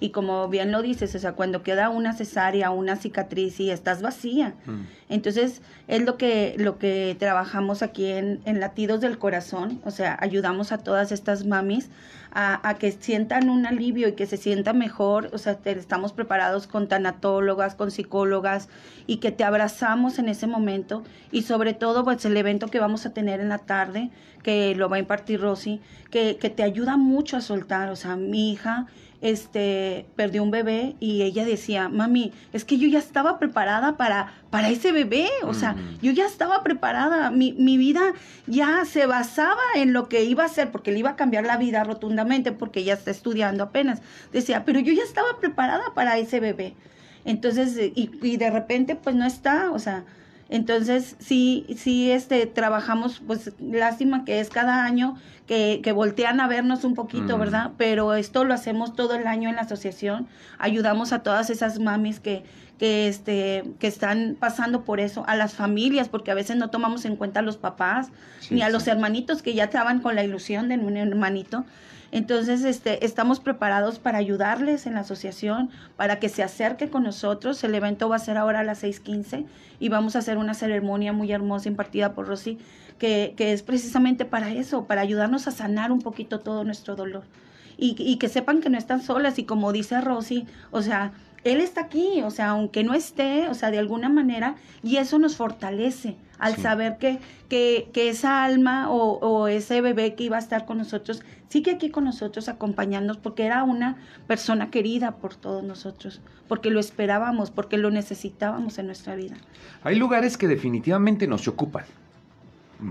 Y 0.00 0.10
como 0.10 0.48
bien 0.48 0.72
lo 0.72 0.82
dices, 0.82 1.14
o 1.14 1.18
sea, 1.20 1.34
cuando 1.34 1.62
queda 1.62 1.88
una 1.88 2.12
cesárea, 2.12 2.72
una 2.72 2.96
cicatriz 2.96 3.60
y 3.60 3.70
estás 3.70 4.02
vacía, 4.02 4.54
entonces, 5.08 5.62
es 5.86 6.02
lo 6.02 6.16
que, 6.16 6.56
lo 6.58 6.76
que 6.78 7.14
trabajamos 7.20 7.82
aquí 7.82 8.06
en, 8.06 8.40
en 8.44 8.58
Latidos 8.58 9.00
del 9.00 9.18
Corazón, 9.18 9.80
o 9.84 9.92
sea, 9.92 10.16
ayudamos 10.20 10.72
a 10.72 10.78
todas 10.78 11.12
estas 11.12 11.46
mamis 11.46 11.88
a, 12.34 12.74
que 12.78 12.92
sientan 12.92 13.50
un 13.50 13.66
alivio 13.66 14.08
y 14.08 14.12
que 14.12 14.26
se 14.26 14.36
sientan 14.38 14.78
mejor, 14.78 15.28
o 15.32 15.38
sea, 15.38 15.56
te- 15.58 15.72
estamos 15.72 16.12
preparados 16.12 16.66
con 16.66 16.88
tanatólogas, 16.88 17.74
con 17.74 17.90
psicólogas 17.90 18.68
y 19.06 19.16
que 19.18 19.32
te 19.32 19.44
abrazamos 19.44 20.18
en 20.18 20.28
ese 20.28 20.46
momento 20.46 21.02
y 21.30 21.42
sobre 21.42 21.74
todo, 21.74 22.04
pues 22.04 22.24
el 22.24 22.36
evento 22.36 22.68
que 22.68 22.80
vamos 22.80 23.04
a 23.04 23.12
tener 23.12 23.40
en 23.40 23.50
la 23.50 23.58
tarde, 23.58 24.10
que 24.42 24.74
lo 24.74 24.88
va 24.88 24.96
a 24.96 25.00
impartir 25.00 25.40
Rosy, 25.40 25.80
que, 26.10 26.36
que 26.38 26.48
te 26.50 26.62
ayuda 26.62 26.96
mucho 26.96 27.36
a 27.36 27.40
soltar, 27.42 27.90
o 27.90 27.96
sea, 27.96 28.16
mi 28.16 28.52
hija 28.52 28.86
este 29.22 30.04
perdió 30.16 30.42
un 30.42 30.50
bebé 30.50 30.96
y 31.00 31.22
ella 31.22 31.44
decía, 31.44 31.88
mami, 31.88 32.32
es 32.52 32.64
que 32.64 32.76
yo 32.76 32.88
ya 32.88 32.98
estaba 32.98 33.38
preparada 33.38 33.96
para, 33.96 34.34
para 34.50 34.68
ese 34.68 34.92
bebé, 34.92 35.28
o 35.44 35.54
sea, 35.54 35.76
yo 36.02 36.10
ya 36.10 36.26
estaba 36.26 36.62
preparada, 36.62 37.30
mi, 37.30 37.52
mi 37.52 37.78
vida 37.78 38.00
ya 38.46 38.84
se 38.84 39.06
basaba 39.06 39.62
en 39.76 39.92
lo 39.92 40.08
que 40.08 40.24
iba 40.24 40.42
a 40.42 40.46
hacer, 40.46 40.70
porque 40.70 40.92
le 40.92 40.98
iba 40.98 41.10
a 41.10 41.16
cambiar 41.16 41.44
la 41.44 41.56
vida 41.56 41.84
rotundamente, 41.84 42.52
porque 42.52 42.80
ella 42.80 42.94
está 42.94 43.12
estudiando 43.12 43.64
apenas. 43.64 44.02
Decía, 44.32 44.64
pero 44.64 44.80
yo 44.80 44.92
ya 44.92 45.04
estaba 45.04 45.38
preparada 45.40 45.84
para 45.94 46.18
ese 46.18 46.40
bebé. 46.40 46.74
Entonces, 47.24 47.76
y, 47.94 48.10
y 48.22 48.36
de 48.36 48.50
repente, 48.50 48.96
pues 48.96 49.14
no 49.14 49.24
está, 49.24 49.70
o 49.70 49.78
sea, 49.78 50.04
Entonces, 50.52 51.16
sí, 51.18 51.64
sí, 51.78 52.10
este, 52.10 52.44
trabajamos, 52.46 53.22
pues, 53.26 53.52
lástima 53.58 54.26
que 54.26 54.38
es 54.38 54.50
cada 54.50 54.84
año 54.84 55.16
que, 55.46 55.80
que 55.82 55.92
voltean 55.92 56.40
a 56.40 56.46
vernos 56.46 56.84
un 56.84 56.94
poquito. 56.94 57.38
¿verdad? 57.38 57.70
Pero 57.78 58.12
esto 58.14 58.44
lo 58.44 58.52
hacemos 58.52 58.94
todo 58.94 59.14
el 59.14 59.26
año 59.26 59.48
en 59.48 59.56
la 59.56 59.62
asociación. 59.62 60.28
Ayudamos 60.58 61.14
a 61.14 61.22
todas 61.22 61.48
esas 61.48 61.78
mamis 61.78 62.20
que, 62.20 62.44
que, 62.78 63.08
este, 63.08 63.64
que 63.78 63.86
están 63.86 64.36
pasando 64.38 64.84
por 64.84 65.00
eso, 65.00 65.24
a 65.26 65.36
las 65.36 65.54
familias, 65.54 66.10
porque 66.10 66.30
a 66.30 66.34
veces 66.34 66.56
no 66.56 66.68
tomamos 66.68 67.06
en 67.06 67.16
cuenta 67.16 67.40
a 67.40 67.42
los 67.42 67.56
papás, 67.56 68.10
Sí, 68.40 68.54
ni 68.54 68.60
a 68.62 68.66
sí. 68.66 68.72
los 68.72 68.86
hermanitos 68.88 69.40
que 69.40 69.54
ya 69.54 69.64
estaban 69.64 70.00
con 70.00 70.14
la 70.16 70.22
ilusión 70.22 70.68
de 70.68 70.76
un 70.76 70.98
hermanito. 70.98 71.64
Entonces, 72.12 72.62
este, 72.64 73.06
estamos 73.06 73.40
preparados 73.40 73.98
para 73.98 74.18
ayudarles 74.18 74.86
en 74.86 74.94
la 74.94 75.00
asociación, 75.00 75.70
para 75.96 76.18
que 76.20 76.28
se 76.28 76.42
acerque 76.42 76.90
con 76.90 77.04
nosotros. 77.04 77.64
El 77.64 77.74
evento 77.74 78.10
va 78.10 78.16
a 78.16 78.20
ser 78.20 78.36
ahora 78.36 78.60
a 78.60 78.64
las 78.64 78.84
6:15 78.84 79.46
y 79.80 79.88
vamos 79.88 80.14
a 80.14 80.18
hacer 80.18 80.36
una 80.36 80.52
ceremonia 80.52 81.14
muy 81.14 81.32
hermosa 81.32 81.70
impartida 81.70 82.12
por 82.14 82.28
Rosy, 82.28 82.58
que, 82.98 83.32
que 83.36 83.54
es 83.54 83.62
precisamente 83.62 84.26
para 84.26 84.52
eso, 84.52 84.84
para 84.84 85.00
ayudarnos 85.00 85.48
a 85.48 85.52
sanar 85.52 85.90
un 85.90 86.02
poquito 86.02 86.38
todo 86.40 86.64
nuestro 86.64 86.96
dolor. 86.96 87.24
Y, 87.78 87.96
y 87.98 88.18
que 88.18 88.28
sepan 88.28 88.60
que 88.60 88.68
no 88.68 88.76
están 88.76 89.00
solas 89.00 89.38
y 89.38 89.44
como 89.44 89.72
dice 89.72 89.98
Rosy, 90.02 90.46
o 90.70 90.82
sea, 90.82 91.12
él 91.44 91.60
está 91.60 91.82
aquí, 91.82 92.22
o 92.22 92.30
sea, 92.30 92.50
aunque 92.50 92.84
no 92.84 92.94
esté, 92.94 93.48
o 93.48 93.54
sea, 93.54 93.70
de 93.70 93.78
alguna 93.78 94.08
manera, 94.08 94.56
y 94.82 94.96
eso 94.96 95.18
nos 95.18 95.36
fortalece 95.36 96.16
al 96.38 96.56
Sí. 96.56 96.62
saber 96.62 96.98
que, 96.98 97.18
que, 97.48 97.88
que 97.92 98.08
esa 98.08 98.44
alma 98.44 98.90
o, 98.90 99.18
o 99.18 99.48
ese 99.48 99.80
bebé 99.80 100.14
que 100.14 100.24
iba 100.24 100.36
a 100.36 100.40
estar 100.40 100.64
con 100.66 100.78
nosotros 100.78 101.22
sigue 101.48 101.70
aquí 101.72 101.90
con 101.90 102.04
nosotros 102.04 102.48
acompañándonos 102.48 103.18
porque 103.18 103.44
era 103.44 103.62
una 103.62 103.96
persona 104.26 104.70
querida 104.70 105.12
por 105.16 105.34
todos 105.34 105.62
nosotros, 105.62 106.20
porque 106.48 106.70
lo 106.70 106.80
esperábamos, 106.80 107.50
porque 107.50 107.76
lo 107.76 107.90
necesitábamos 107.90 108.78
en 108.78 108.86
nuestra 108.86 109.14
vida. 109.16 109.36
Hay 109.84 109.96
lugares 109.96 110.36
que 110.38 110.48
definitivamente 110.48 111.26
nos 111.26 111.46
ocupan, 111.48 111.84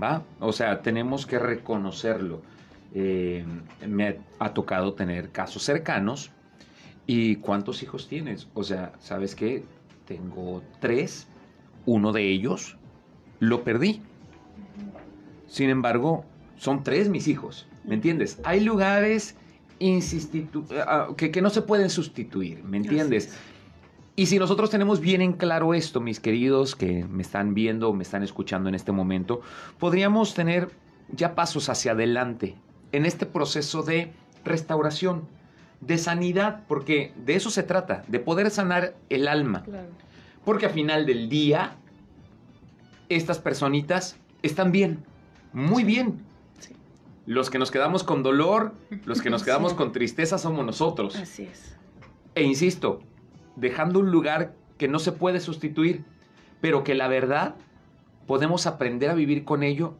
¿va? 0.02 0.22
O 0.40 0.52
sea, 0.52 0.80
tenemos 0.80 1.26
que 1.26 1.38
reconocerlo. 1.38 2.40
Eh, 2.94 3.44
me 3.86 4.18
ha 4.38 4.50
tocado 4.54 4.92
tener 4.94 5.30
casos 5.30 5.62
cercanos. 5.64 6.30
¿Y 7.06 7.36
cuántos 7.36 7.82
hijos 7.82 8.08
tienes? 8.08 8.48
O 8.54 8.62
sea, 8.62 8.92
¿sabes 9.00 9.34
qué? 9.34 9.64
Tengo 10.06 10.62
tres. 10.80 11.26
Uno 11.84 12.12
de 12.12 12.28
ellos 12.30 12.76
lo 13.40 13.64
perdí. 13.64 14.00
Sin 15.46 15.68
embargo, 15.68 16.24
son 16.56 16.82
tres 16.84 17.08
mis 17.08 17.28
hijos. 17.28 17.66
¿Me 17.84 17.94
entiendes? 17.94 18.40
Hay 18.44 18.60
lugares 18.60 19.34
insistitu- 19.80 20.64
ah, 20.86 21.08
que, 21.16 21.30
que 21.32 21.42
no 21.42 21.50
se 21.50 21.62
pueden 21.62 21.90
sustituir. 21.90 22.62
¿Me 22.62 22.76
entiendes? 22.76 23.36
Y 24.14 24.26
si 24.26 24.38
nosotros 24.38 24.70
tenemos 24.70 25.00
bien 25.00 25.22
en 25.22 25.32
claro 25.32 25.74
esto, 25.74 26.00
mis 26.00 26.20
queridos 26.20 26.76
que 26.76 27.04
me 27.04 27.22
están 27.22 27.54
viendo 27.54 27.88
o 27.88 27.94
me 27.94 28.02
están 28.04 28.22
escuchando 28.22 28.68
en 28.68 28.74
este 28.74 28.92
momento, 28.92 29.40
podríamos 29.78 30.34
tener 30.34 30.68
ya 31.10 31.34
pasos 31.34 31.68
hacia 31.68 31.92
adelante 31.92 32.54
en 32.92 33.06
este 33.06 33.26
proceso 33.26 33.82
de 33.82 34.12
restauración, 34.44 35.22
de 35.82 35.98
sanidad, 35.98 36.62
porque 36.68 37.12
de 37.26 37.34
eso 37.34 37.50
se 37.50 37.62
trata, 37.62 38.04
de 38.08 38.18
poder 38.18 38.50
sanar 38.50 38.94
el 39.10 39.28
alma. 39.28 39.62
Claro. 39.64 39.88
Porque 40.44 40.66
al 40.66 40.72
final 40.72 41.04
del 41.06 41.28
día, 41.28 41.76
estas 43.08 43.38
personitas 43.38 44.16
están 44.42 44.72
bien, 44.72 45.04
muy 45.52 45.84
bien. 45.84 46.20
Sí. 46.60 46.74
Los 47.26 47.50
que 47.50 47.58
nos 47.58 47.70
quedamos 47.70 48.04
con 48.04 48.22
dolor, 48.22 48.72
los 49.04 49.20
que 49.20 49.28
nos 49.30 49.42
quedamos 49.44 49.72
Sí. 49.72 49.76
con 49.78 49.92
tristeza 49.92 50.38
somos 50.38 50.64
nosotros. 50.64 51.16
Así 51.16 51.42
es. 51.44 51.76
E 52.34 52.42
insisto, 52.42 53.00
dejando 53.56 53.98
un 54.00 54.10
lugar 54.10 54.54
que 54.78 54.88
no 54.88 54.98
se 54.98 55.12
puede 55.12 55.40
sustituir, 55.40 56.04
pero 56.60 56.84
que 56.84 56.94
la 56.94 57.08
verdad 57.08 57.56
podemos 58.26 58.66
aprender 58.66 59.10
a 59.10 59.14
vivir 59.14 59.44
con 59.44 59.62
ello, 59.62 59.94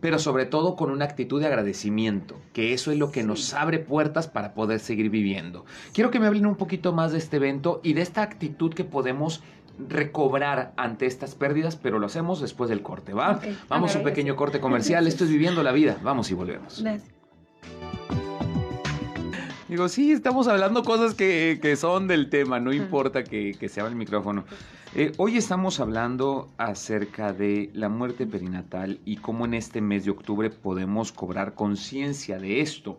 pero 0.00 0.18
sobre 0.18 0.46
todo 0.46 0.76
con 0.76 0.90
una 0.90 1.04
actitud 1.04 1.40
de 1.40 1.46
agradecimiento, 1.46 2.36
que 2.52 2.72
eso 2.72 2.92
es 2.92 2.98
lo 2.98 3.10
que 3.10 3.22
nos 3.22 3.54
abre 3.54 3.78
puertas 3.78 4.28
para 4.28 4.54
poder 4.54 4.80
seguir 4.80 5.10
viviendo. 5.10 5.64
Quiero 5.92 6.10
que 6.10 6.20
me 6.20 6.26
hablen 6.26 6.46
un 6.46 6.56
poquito 6.56 6.92
más 6.92 7.12
de 7.12 7.18
este 7.18 7.36
evento 7.36 7.80
y 7.82 7.94
de 7.94 8.02
esta 8.02 8.22
actitud 8.22 8.74
que 8.74 8.84
podemos 8.84 9.42
recobrar 9.78 10.72
ante 10.76 11.06
estas 11.06 11.34
pérdidas, 11.34 11.76
pero 11.76 11.98
lo 11.98 12.06
hacemos 12.06 12.40
después 12.40 12.70
del 12.70 12.82
corte, 12.82 13.12
¿va? 13.12 13.40
Vamos 13.68 13.94
a 13.94 13.98
un 13.98 14.04
pequeño 14.04 14.32
sí. 14.32 14.36
corte 14.36 14.60
comercial, 14.60 15.06
esto 15.08 15.24
es 15.24 15.30
Viviendo 15.30 15.62
la 15.62 15.72
Vida, 15.72 15.98
vamos 16.02 16.30
y 16.30 16.34
volvemos. 16.34 16.82
Gracias. 16.82 17.14
Digo, 19.68 19.88
sí, 19.88 20.12
estamos 20.12 20.46
hablando 20.46 20.84
cosas 20.84 21.14
que, 21.14 21.58
que 21.60 21.74
son 21.74 22.06
del 22.06 22.30
tema, 22.30 22.60
no 22.60 22.72
importa 22.72 23.24
que, 23.24 23.56
que 23.58 23.68
se 23.68 23.80
abra 23.80 23.90
el 23.90 23.96
micrófono. 23.96 24.44
Eh, 24.98 25.12
hoy 25.18 25.36
estamos 25.36 25.78
hablando 25.78 26.48
acerca 26.56 27.34
de 27.34 27.68
la 27.74 27.90
muerte 27.90 28.26
perinatal 28.26 28.98
y 29.04 29.18
cómo 29.18 29.44
en 29.44 29.52
este 29.52 29.82
mes 29.82 30.06
de 30.06 30.10
octubre 30.10 30.48
podemos 30.48 31.12
cobrar 31.12 31.52
conciencia 31.52 32.38
de 32.38 32.62
esto, 32.62 32.96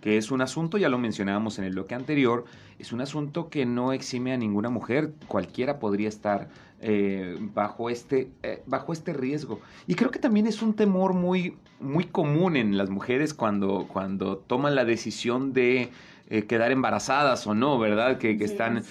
que 0.00 0.16
es 0.16 0.30
un 0.30 0.42
asunto, 0.42 0.78
ya 0.78 0.88
lo 0.88 0.96
mencionábamos 0.96 1.58
en 1.58 1.64
el 1.64 1.72
bloque 1.72 1.96
anterior, 1.96 2.44
es 2.78 2.92
un 2.92 3.00
asunto 3.00 3.48
que 3.48 3.66
no 3.66 3.92
exime 3.92 4.32
a 4.32 4.36
ninguna 4.36 4.70
mujer, 4.70 5.12
cualquiera 5.26 5.80
podría 5.80 6.08
estar 6.08 6.50
eh, 6.80 7.36
bajo, 7.52 7.90
este, 7.90 8.30
eh, 8.44 8.62
bajo 8.66 8.92
este 8.92 9.12
riesgo. 9.12 9.58
Y 9.88 9.96
creo 9.96 10.12
que 10.12 10.20
también 10.20 10.46
es 10.46 10.62
un 10.62 10.74
temor 10.74 11.14
muy, 11.14 11.56
muy 11.80 12.04
común 12.04 12.54
en 12.54 12.78
las 12.78 12.90
mujeres 12.90 13.34
cuando, 13.34 13.88
cuando 13.88 14.36
toman 14.36 14.76
la 14.76 14.84
decisión 14.84 15.52
de 15.52 15.90
eh, 16.28 16.44
quedar 16.44 16.72
embarazadas 16.72 17.46
o 17.46 17.54
no, 17.54 17.78
¿verdad? 17.78 18.18
Que, 18.18 18.36
que 18.38 18.46
Sí, 18.46 18.52
están, 18.52 18.82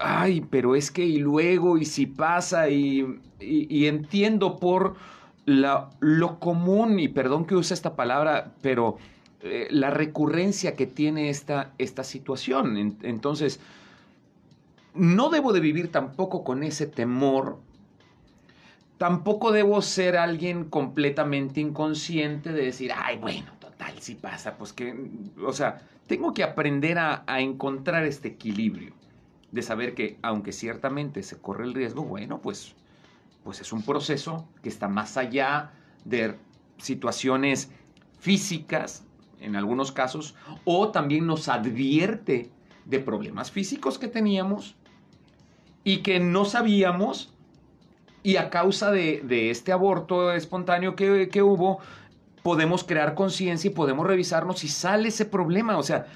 ay, 0.00 0.40
pero 0.50 0.74
es 0.76 0.90
que 0.90 1.04
y 1.04 1.18
luego, 1.18 1.76
y 1.78 1.84
si 1.84 2.06
pasa, 2.06 2.68
y, 2.70 3.00
y- 3.38 3.66
y 3.74 3.86
entiendo 3.86 4.58
por 4.58 4.94
la- 5.46 5.90
lo 6.00 6.38
común, 6.38 6.98
y 6.98 7.08
perdón 7.08 7.44
que 7.44 7.54
use 7.56 7.74
esta 7.74 7.96
palabra, 7.96 8.52
pero 8.62 8.98
eh, 9.42 9.68
la 9.70 9.90
recurrencia 9.90 10.76
que 10.76 10.86
tiene 10.86 11.30
esta, 11.30 11.72
esta 11.78 12.04
situación. 12.04 12.76
En- 12.76 12.98
entonces, 13.02 13.58
no 14.94 15.30
debo 15.30 15.52
de 15.52 15.60
vivir 15.60 15.90
tampoco 15.90 16.44
con 16.44 16.62
ese 16.62 16.86
temor. 16.86 17.58
Tampoco 18.98 19.50
debo 19.50 19.80
ser 19.80 20.16
alguien 20.18 20.64
completamente 20.64 21.60
inconsciente 21.60 22.52
de 22.52 22.66
decir, 22.66 22.92
ay, 22.94 23.16
bueno, 23.16 23.50
total, 23.58 23.94
si 23.98 24.14
pasa, 24.14 24.58
pues 24.58 24.74
que, 24.74 24.94
o 25.42 25.52
sea, 25.54 25.80
tengo 26.10 26.34
que 26.34 26.42
aprender 26.42 26.98
a, 26.98 27.22
a 27.28 27.40
encontrar 27.40 28.04
este 28.04 28.26
equilibrio, 28.26 28.94
de 29.52 29.62
saber 29.62 29.94
que 29.94 30.18
aunque 30.22 30.50
ciertamente 30.50 31.22
se 31.22 31.40
corre 31.40 31.62
el 31.62 31.72
riesgo, 31.72 32.02
bueno, 32.02 32.40
pues, 32.40 32.74
pues 33.44 33.60
es 33.60 33.72
un 33.72 33.82
proceso 33.82 34.48
que 34.60 34.68
está 34.68 34.88
más 34.88 35.16
allá 35.16 35.70
de 36.04 36.34
situaciones 36.78 37.70
físicas, 38.18 39.04
en 39.40 39.54
algunos 39.54 39.92
casos, 39.92 40.34
o 40.64 40.88
también 40.88 41.28
nos 41.28 41.46
advierte 41.46 42.50
de 42.86 42.98
problemas 42.98 43.52
físicos 43.52 43.96
que 43.96 44.08
teníamos 44.08 44.74
y 45.84 45.98
que 45.98 46.18
no 46.18 46.44
sabíamos 46.44 47.32
y 48.24 48.34
a 48.34 48.50
causa 48.50 48.90
de, 48.90 49.20
de 49.22 49.50
este 49.50 49.70
aborto 49.70 50.32
espontáneo 50.32 50.96
que, 50.96 51.28
que 51.28 51.40
hubo, 51.40 51.78
podemos 52.42 52.84
crear 52.84 53.14
conciencia 53.14 53.70
y 53.70 53.74
podemos 53.74 54.06
revisarnos 54.06 54.60
si 54.60 54.68
sale 54.68 55.08
ese 55.08 55.24
problema. 55.24 55.78
O 55.78 55.82
sea, 55.82 56.06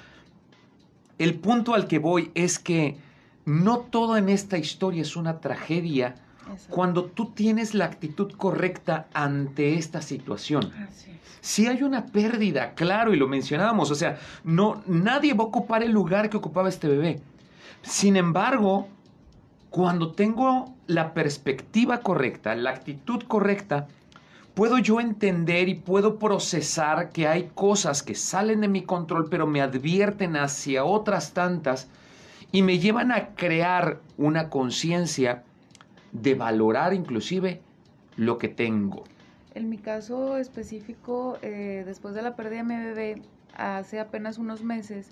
el 1.17 1.35
punto 1.35 1.73
al 1.73 1.87
que 1.87 1.99
voy 1.99 2.31
es 2.35 2.59
que 2.59 2.97
no 3.45 3.79
todo 3.79 4.17
en 4.17 4.29
esta 4.29 4.57
historia 4.57 5.01
es 5.01 5.15
una 5.15 5.39
tragedia 5.39 6.15
cuando 6.69 7.05
tú 7.05 7.31
tienes 7.31 7.73
la 7.73 7.85
actitud 7.85 8.31
correcta 8.33 9.07
ante 9.13 9.75
esta 9.75 10.01
situación. 10.01 10.71
Es. 10.89 11.05
Si 11.45 11.67
hay 11.67 11.83
una 11.83 12.07
pérdida, 12.07 12.73
claro, 12.73 13.13
y 13.13 13.17
lo 13.17 13.27
mencionábamos, 13.27 13.91
o 13.91 13.95
sea, 13.95 14.17
no, 14.43 14.81
nadie 14.87 15.35
va 15.35 15.43
a 15.43 15.47
ocupar 15.47 15.83
el 15.83 15.91
lugar 15.91 16.27
que 16.27 16.37
ocupaba 16.37 16.69
este 16.69 16.87
bebé. 16.87 17.21
Sin 17.83 18.17
embargo, 18.17 18.87
cuando 19.69 20.13
tengo 20.13 20.73
la 20.87 21.13
perspectiva 21.13 21.99
correcta, 21.99 22.55
la 22.55 22.71
actitud 22.71 23.21
correcta, 23.27 23.87
puedo 24.55 24.79
yo 24.79 24.99
entender 24.99 25.69
y 25.69 25.75
puedo 25.75 26.17
procesar 26.17 27.09
que 27.09 27.27
hay 27.27 27.51
cosas 27.53 28.01
que 28.01 28.15
salen 28.15 28.61
de 28.61 28.67
mi 28.69 28.83
control, 28.83 29.27
pero 29.29 29.45
me 29.45 29.61
advierten 29.61 30.37
hacia 30.37 30.85
otras 30.85 31.33
tantas 31.33 31.89
y 32.51 32.61
me 32.61 32.79
llevan 32.79 33.11
a 33.11 33.35
crear 33.35 33.99
una 34.17 34.49
conciencia 34.49 35.43
de 36.13 36.33
valorar 36.35 36.93
inclusive 36.93 37.61
lo 38.15 38.37
que 38.37 38.47
tengo. 38.47 39.03
En 39.53 39.69
mi 39.69 39.77
caso 39.77 40.37
específico, 40.37 41.37
eh, 41.41 41.83
después 41.85 42.15
de 42.15 42.21
la 42.21 42.35
pérdida 42.35 42.57
de 42.57 42.63
mi 42.63 42.75
bebé, 42.75 43.21
hace 43.55 43.99
apenas 43.99 44.37
unos 44.37 44.63
meses, 44.63 45.09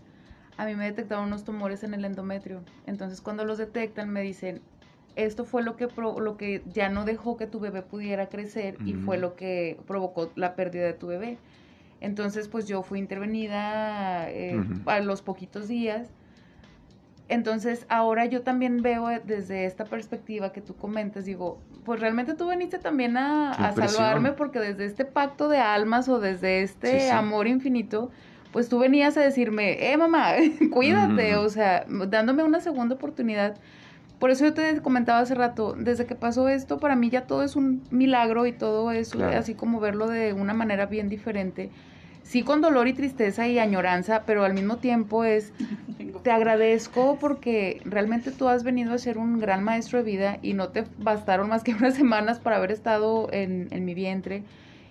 a 0.57 0.65
mí 0.65 0.75
me 0.75 0.85
detectaron 0.85 1.25
unos 1.25 1.43
tumores 1.43 1.83
en 1.83 1.93
el 1.93 2.05
endometrio. 2.05 2.61
Entonces, 2.85 3.21
cuando 3.21 3.43
los 3.43 3.57
detectan, 3.57 4.09
me 4.09 4.21
dicen, 4.21 4.61
esto 5.15 5.45
fue 5.45 5.61
lo 5.63 5.75
que, 5.75 5.87
pro- 5.87 6.19
lo 6.19 6.37
que 6.37 6.61
ya 6.73 6.89
no 6.89 7.05
dejó 7.05 7.37
que 7.37 7.47
tu 7.47 7.59
bebé 7.59 7.81
pudiera 7.81 8.27
crecer 8.27 8.77
y 8.85 8.93
fue 9.05 9.17
lo 9.17 9.35
que 9.35 9.77
provocó 9.87 10.31
la 10.35 10.55
pérdida 10.55 10.85
de 10.85 10.93
tu 10.93 11.07
bebé. 11.07 11.37
Entonces, 12.01 12.47
pues 12.47 12.67
yo 12.67 12.83
fui 12.83 12.99
intervenida 12.99 14.29
eh, 14.29 14.57
a 14.85 14.99
los 14.99 15.21
poquitos 15.21 15.67
días. 15.67 16.09
Entonces, 17.29 17.85
ahora 17.89 18.25
yo 18.25 18.41
también 18.41 18.81
veo 18.83 19.09
eh, 19.09 19.21
desde 19.25 19.65
esta 19.65 19.85
perspectiva 19.85 20.51
que 20.51 20.61
tú 20.61 20.75
comentas, 20.75 21.25
digo, 21.25 21.57
pues 21.85 21.99
realmente 21.99 22.33
tú 22.33 22.47
veniste 22.47 22.77
también 22.79 23.15
a, 23.17 23.53
a 23.53 23.71
salvarme 23.95 24.33
porque 24.33 24.59
desde 24.59 24.85
este 24.85 25.05
pacto 25.05 25.47
de 25.47 25.57
almas 25.57 26.09
o 26.09 26.19
desde 26.19 26.61
este 26.63 27.09
amor 27.17 27.47
infinito, 27.47 28.11
pues 28.51 28.67
tú 28.69 28.77
venías 28.79 29.15
a 29.17 29.21
decirme, 29.21 29.91
eh, 29.91 29.97
mamá, 29.97 30.33
cuídate, 30.73 31.35
o 31.37 31.49
sea, 31.49 31.85
dándome 31.87 32.43
una 32.43 32.59
segunda 32.59 32.95
oportunidad. 32.95 33.57
Por 34.23 34.31
eso 34.31 34.45
yo 34.45 34.53
te 34.53 34.81
comentaba 34.81 35.19
hace 35.19 35.35
rato, 35.35 35.75
desde 35.77 36.05
que 36.05 36.15
pasó 36.15 36.47
esto, 36.47 36.77
para 36.77 36.95
mí 36.95 37.09
ya 37.09 37.27
todo 37.27 37.43
es 37.43 37.57
un 37.57 37.83
milagro 37.91 38.45
y 38.45 38.53
todo 38.53 38.89
es 38.89 39.13
así 39.13 39.53
como 39.53 39.81
verlo 39.81 40.07
de 40.07 40.31
una 40.31 40.53
manera 40.53 40.85
bien 40.85 41.09
diferente 41.09 41.71
sí 42.21 42.41
con 42.41 42.61
dolor 42.61 42.87
y 42.87 42.93
tristeza 42.93 43.49
y 43.49 43.59
añoranza, 43.59 44.23
pero 44.25 44.45
al 44.45 44.53
mismo 44.53 44.77
tiempo 44.77 45.25
es, 45.25 45.51
te 46.23 46.31
agradezco 46.31 47.17
porque 47.19 47.81
realmente 47.83 48.31
tú 48.31 48.47
has 48.47 48.63
venido 48.63 48.93
a 48.93 48.97
ser 48.97 49.17
un 49.17 49.39
gran 49.39 49.61
maestro 49.61 49.97
de 49.97 50.05
vida 50.05 50.39
y 50.41 50.53
no 50.53 50.69
te 50.69 50.85
bastaron 50.99 51.49
más 51.49 51.65
que 51.65 51.73
unas 51.75 51.95
semanas 51.95 52.39
para 52.39 52.55
haber 52.55 52.71
estado 52.71 53.27
en, 53.33 53.67
en 53.71 53.83
mi 53.83 53.93
vientre 53.93 54.45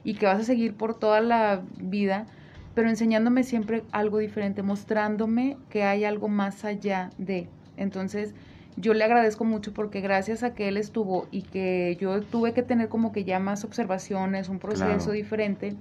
y 0.05 0.13
que 0.13 0.27
vas 0.27 0.41
a 0.41 0.45
seguir 0.45 0.75
por 0.75 0.99
toda 0.99 1.23
la 1.23 1.63
vida, 1.79 2.27
pero 2.75 2.91
enseñándome 2.91 3.45
siempre 3.45 3.83
algo 3.93 4.19
diferente, 4.19 4.63
mostrándome 4.63 5.57
que 5.71 5.85
hay 5.85 6.05
algo 6.05 6.29
más 6.29 6.67
allá 6.67 7.09
de. 7.17 7.49
Entonces, 7.79 8.35
yo 8.77 8.95
le 8.95 9.05
agradezco 9.05 9.45
mucho 9.45 9.73
porque 9.73 10.01
gracias 10.01 10.43
a 10.43 10.55
que 10.55 10.69
él 10.69 10.77
estuvo 10.77 11.27
y 11.31 11.43
que 11.43 11.97
yo 12.01 12.23
tuve 12.23 12.53
que 12.53 12.63
tener 12.63 12.89
como 12.89 13.13
que 13.13 13.25
ya 13.25 13.39
más 13.39 13.65
observaciones, 13.65 14.49
un 14.49 14.59
proceso 14.59 15.13
diferente, 15.13 15.75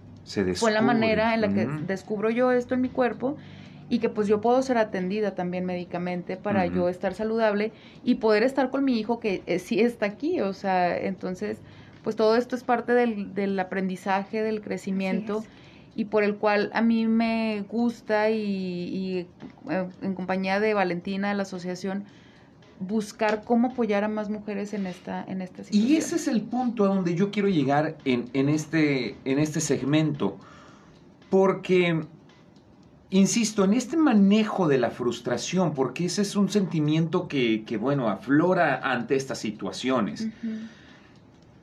fue 0.56 0.72
la 0.72 0.82
manera 0.82 1.34
en 1.34 1.42
la 1.42 1.50
que 1.50 1.68
descubro 1.88 2.30
yo 2.30 2.52
esto 2.52 2.74
en 2.74 2.82
mi 2.82 2.90
cuerpo 2.90 3.38
y 3.90 4.00
que 4.00 4.10
pues 4.10 4.28
yo 4.28 4.40
puedo 4.40 4.62
ser 4.62 4.78
atendida 4.78 5.36
también 5.36 5.66
médicamente 5.66 6.38
para 6.38 6.66
yo 6.66 6.88
estar 6.90 7.14
saludable 7.14 7.72
y 8.04 8.16
poder 8.16 8.44
estar 8.44 8.70
con 8.70 8.86
mi 8.86 9.00
hijo 9.00 9.20
que 9.20 9.44
eh, 9.48 9.60
sí 9.60 9.82
está 9.82 10.06
aquí, 10.06 10.40
o 10.42 10.54
sea, 10.54 10.98
entonces 10.98 11.58
pues 12.04 12.16
todo 12.16 12.36
esto 12.36 12.56
es 12.56 12.64
parte 12.64 12.94
del, 12.94 13.34
del 13.34 13.60
aprendizaje, 13.60 14.42
del 14.42 14.62
crecimiento 14.62 15.44
y 15.96 16.06
por 16.06 16.24
el 16.24 16.36
cual 16.36 16.72
a 16.74 16.82
mí 16.82 17.06
me 17.06 17.64
gusta 17.70 18.30
y, 18.30 18.38
y 18.38 19.28
eh, 19.70 19.88
en 20.02 20.16
compañía 20.16 20.60
de 20.60 20.74
Valentina, 20.74 21.30
de 21.30 21.36
la 21.36 21.44
asociación, 21.44 22.06
buscar 22.82 23.44
cómo 23.44 23.70
apoyar 23.70 24.04
a 24.04 24.08
más 24.08 24.30
mujeres 24.30 24.74
en 24.74 24.88
esta, 24.88 25.24
en 25.24 25.42
esta 25.42 25.64
situación. 25.64 25.88
Y 25.88 25.96
ese 25.96 26.16
es 26.16 26.28
el 26.28 26.42
punto 26.42 26.84
a 26.84 26.88
donde 26.88 27.16
yo 27.16 27.32
quiero 27.32 27.48
llegar 27.48 27.98
en, 28.06 28.30
en, 28.34 28.50
este, 28.50 29.16
en 29.24 29.40
este 29.40 29.62
segmento, 29.62 30.38
porque, 31.30 32.04
insisto, 33.12 33.64
en 33.64 33.74
este 33.74 33.98
manejo 33.98 34.68
de 34.68 34.80
la 34.80 34.90
frustración, 34.90 35.74
porque 35.74 36.06
ese 36.06 36.24
es 36.24 36.36
un 36.36 36.50
sentimiento 36.50 37.28
que, 37.28 37.64
que 37.66 37.78
bueno, 37.78 38.10
aflora 38.10 38.82
ante 38.84 39.16
estas 39.16 39.38
situaciones. 39.40 40.28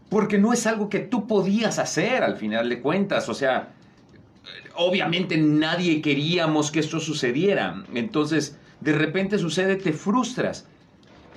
Porque 0.08 0.38
no 0.38 0.52
es 0.52 0.66
algo 0.66 0.88
que 0.88 1.00
tú 1.00 1.26
podías 1.26 1.78
hacer 1.78 2.22
al 2.22 2.36
final 2.36 2.68
de 2.68 2.80
cuentas, 2.80 3.28
o 3.28 3.34
sea, 3.34 3.74
obviamente 4.74 5.36
nadie 5.36 6.00
queríamos 6.00 6.70
que 6.70 6.80
esto 6.80 7.00
sucediera, 7.00 7.84
entonces 7.92 8.56
de 8.80 8.92
repente 8.92 9.38
sucede, 9.38 9.76
te 9.76 9.92
frustras 9.92 10.66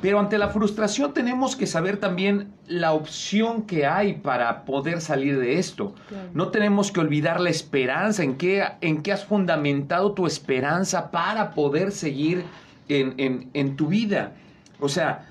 pero 0.01 0.19
ante 0.19 0.39
la 0.39 0.49
frustración 0.49 1.13
tenemos 1.13 1.55
que 1.55 1.67
saber 1.67 1.97
también 1.97 2.51
la 2.67 2.93
opción 2.93 3.63
que 3.63 3.85
hay 3.85 4.13
para 4.13 4.65
poder 4.65 4.99
salir 4.99 5.39
de 5.39 5.59
esto. 5.59 5.93
No 6.33 6.47
tenemos 6.47 6.91
que 6.91 6.99
olvidar 6.99 7.39
la 7.39 7.51
esperanza, 7.51 8.23
en 8.23 8.35
qué, 8.35 8.65
en 8.81 9.03
qué 9.03 9.11
has 9.11 9.23
fundamentado 9.23 10.13
tu 10.13 10.25
esperanza 10.25 11.11
para 11.11 11.51
poder 11.51 11.91
seguir 11.91 12.45
en, 12.89 13.75
tu 13.75 13.87
vida. 13.87 14.33
O 14.79 14.89
sea, 14.89 15.27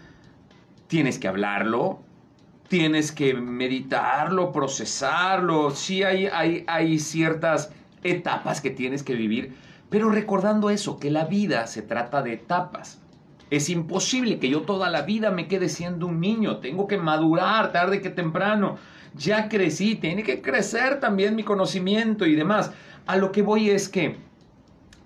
tienes 0.86 1.18
que 1.18 1.26
hablarlo, 1.26 2.00
tienes 2.68 3.10
que 3.10 3.34
meditarlo, 3.34 4.52
procesarlo. 4.52 5.72
Sí 5.72 6.04
hay, 6.04 6.26
hay, 6.26 6.64
hay 6.68 7.00
ciertas 7.00 7.72
etapas 8.04 8.60
que 8.60 8.70
tienes 8.70 9.02
que 9.02 9.14
vivir, 9.14 9.52
pero 9.90 10.10
recordando 10.10 10.70
eso, 10.70 11.00
que 11.00 11.10
la 11.10 11.24
vida 11.24 11.66
se 11.66 11.82
trata 11.82 12.22
de 12.22 12.34
etapas. 12.34 13.00
Es 13.50 13.68
imposible 13.68 14.38
que 14.38 14.48
yo 14.48 14.62
toda 14.62 14.88
la 14.90 15.02
vida 15.02 15.30
me 15.30 15.48
quede 15.48 15.68
siendo 15.68 16.06
un 16.06 16.20
niño. 16.20 16.58
Tengo 16.58 16.86
que 16.86 16.98
madurar 16.98 17.72
tarde 17.72 18.00
que 18.00 18.10
temprano. 18.10 18.78
Ya 19.14 19.48
crecí, 19.48 19.96
tiene 19.96 20.22
que 20.22 20.40
crecer 20.40 21.00
también 21.00 21.34
mi 21.34 21.42
conocimiento 21.42 22.26
y 22.26 22.36
demás. 22.36 22.70
A 23.06 23.16
lo 23.16 23.32
que 23.32 23.42
voy 23.42 23.70
es 23.70 23.88
que 23.88 24.16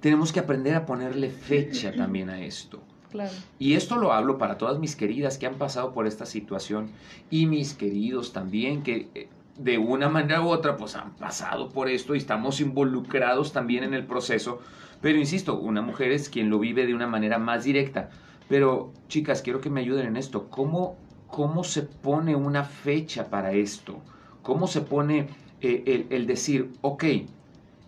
tenemos 0.00 0.30
que 0.32 0.40
aprender 0.40 0.74
a 0.74 0.84
ponerle 0.84 1.30
fecha 1.30 1.92
también 1.96 2.28
a 2.28 2.40
esto. 2.42 2.82
Claro. 3.10 3.32
Y 3.58 3.74
esto 3.74 3.96
lo 3.96 4.12
hablo 4.12 4.36
para 4.38 4.58
todas 4.58 4.78
mis 4.78 4.96
queridas 4.96 5.38
que 5.38 5.46
han 5.46 5.54
pasado 5.54 5.94
por 5.94 6.06
esta 6.06 6.26
situación 6.26 6.90
y 7.30 7.46
mis 7.46 7.72
queridos 7.72 8.32
también 8.32 8.82
que 8.82 9.08
eh, 9.14 9.28
de 9.56 9.78
una 9.78 10.08
manera 10.08 10.42
u 10.42 10.48
otra 10.48 10.76
pues 10.76 10.96
han 10.96 11.14
pasado 11.14 11.68
por 11.68 11.88
esto 11.88 12.14
y 12.14 12.18
estamos 12.18 12.60
involucrados 12.60 13.52
también 13.52 13.84
en 13.84 13.94
el 13.94 14.04
proceso. 14.04 14.60
Pero 15.00 15.18
insisto, 15.18 15.58
una 15.58 15.80
mujer 15.80 16.10
es 16.12 16.28
quien 16.28 16.50
lo 16.50 16.58
vive 16.58 16.86
de 16.86 16.94
una 16.94 17.06
manera 17.06 17.38
más 17.38 17.64
directa. 17.64 18.10
Pero, 18.48 18.92
chicas, 19.08 19.42
quiero 19.42 19.60
que 19.60 19.70
me 19.70 19.80
ayuden 19.80 20.06
en 20.06 20.16
esto. 20.16 20.48
¿Cómo, 20.50 20.96
cómo 21.28 21.64
se 21.64 21.82
pone 21.82 22.36
una 22.36 22.64
fecha 22.64 23.30
para 23.30 23.52
esto? 23.52 24.00
¿Cómo 24.42 24.66
se 24.66 24.82
pone 24.82 25.28
eh, 25.60 25.82
el, 25.86 26.06
el 26.10 26.26
decir, 26.26 26.72
ok, 26.82 27.04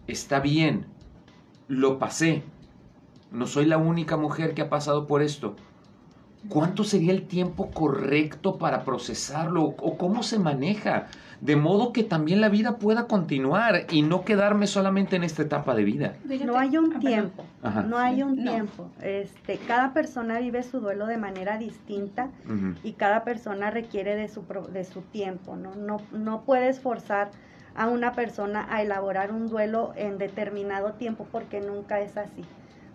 está 0.07 0.40
bien, 0.40 0.87
lo 1.69 1.99
pasé, 1.99 2.42
no 3.31 3.47
soy 3.47 3.66
la 3.66 3.77
única 3.77 4.16
mujer 4.16 4.55
que 4.55 4.62
ha 4.62 4.71
pasado 4.71 5.07
por 5.07 5.23
esto? 5.23 5.57
¿Cuánto 6.49 6.85
sería 6.85 7.12
el 7.12 7.27
tiempo 7.27 7.71
correcto 7.71 8.57
para 8.57 8.85
procesarlo? 8.85 9.64
¿O 9.64 9.99
cómo 9.99 10.23
se 10.23 10.38
maneja? 10.38 11.09
De 11.40 11.57
modo 11.57 11.92
que 11.92 12.03
también 12.03 12.40
la 12.40 12.49
vida 12.49 12.79
pueda 12.79 13.07
continuar 13.07 13.87
y 13.90 14.03
no 14.03 14.25
quedarme 14.25 14.66
solamente 14.66 15.16
en 15.16 15.25
esta 15.25 15.42
etapa 15.42 15.75
de 15.75 15.85
vida. 15.85 16.14
No 16.44 16.59
hay 16.59 16.77
un 16.77 16.99
tiempo, 16.99 17.44
no 17.87 17.99
hay 17.99 18.22
un 18.22 18.42
tiempo. 18.42 18.90
Este, 19.03 19.59
cada 19.59 19.92
persona 19.92 20.38
vive 20.38 20.62
su 20.62 20.81
duelo 20.81 21.07
de 21.07 21.18
manera 21.18 21.59
distinta 21.59 22.31
y 22.83 22.92
cada 22.92 23.25
persona 23.25 23.70
requiere 23.70 24.16
de 24.16 24.29
su, 24.29 24.44
de 24.72 24.85
su 24.85 25.03
tiempo, 25.03 25.57
¿no? 25.57 25.75
No, 25.75 26.01
no 26.12 26.42
puedes 26.42 26.81
forzar 26.81 27.31
a 27.75 27.88
una 27.88 28.12
persona 28.12 28.66
a 28.70 28.83
elaborar 28.83 29.33
un 29.33 29.49
duelo 29.49 29.92
en 29.96 30.16
determinado 30.18 30.94
tiempo 30.94 31.27
porque 31.31 31.61
nunca 31.61 32.01
es 32.01 32.16
así. 32.16 32.44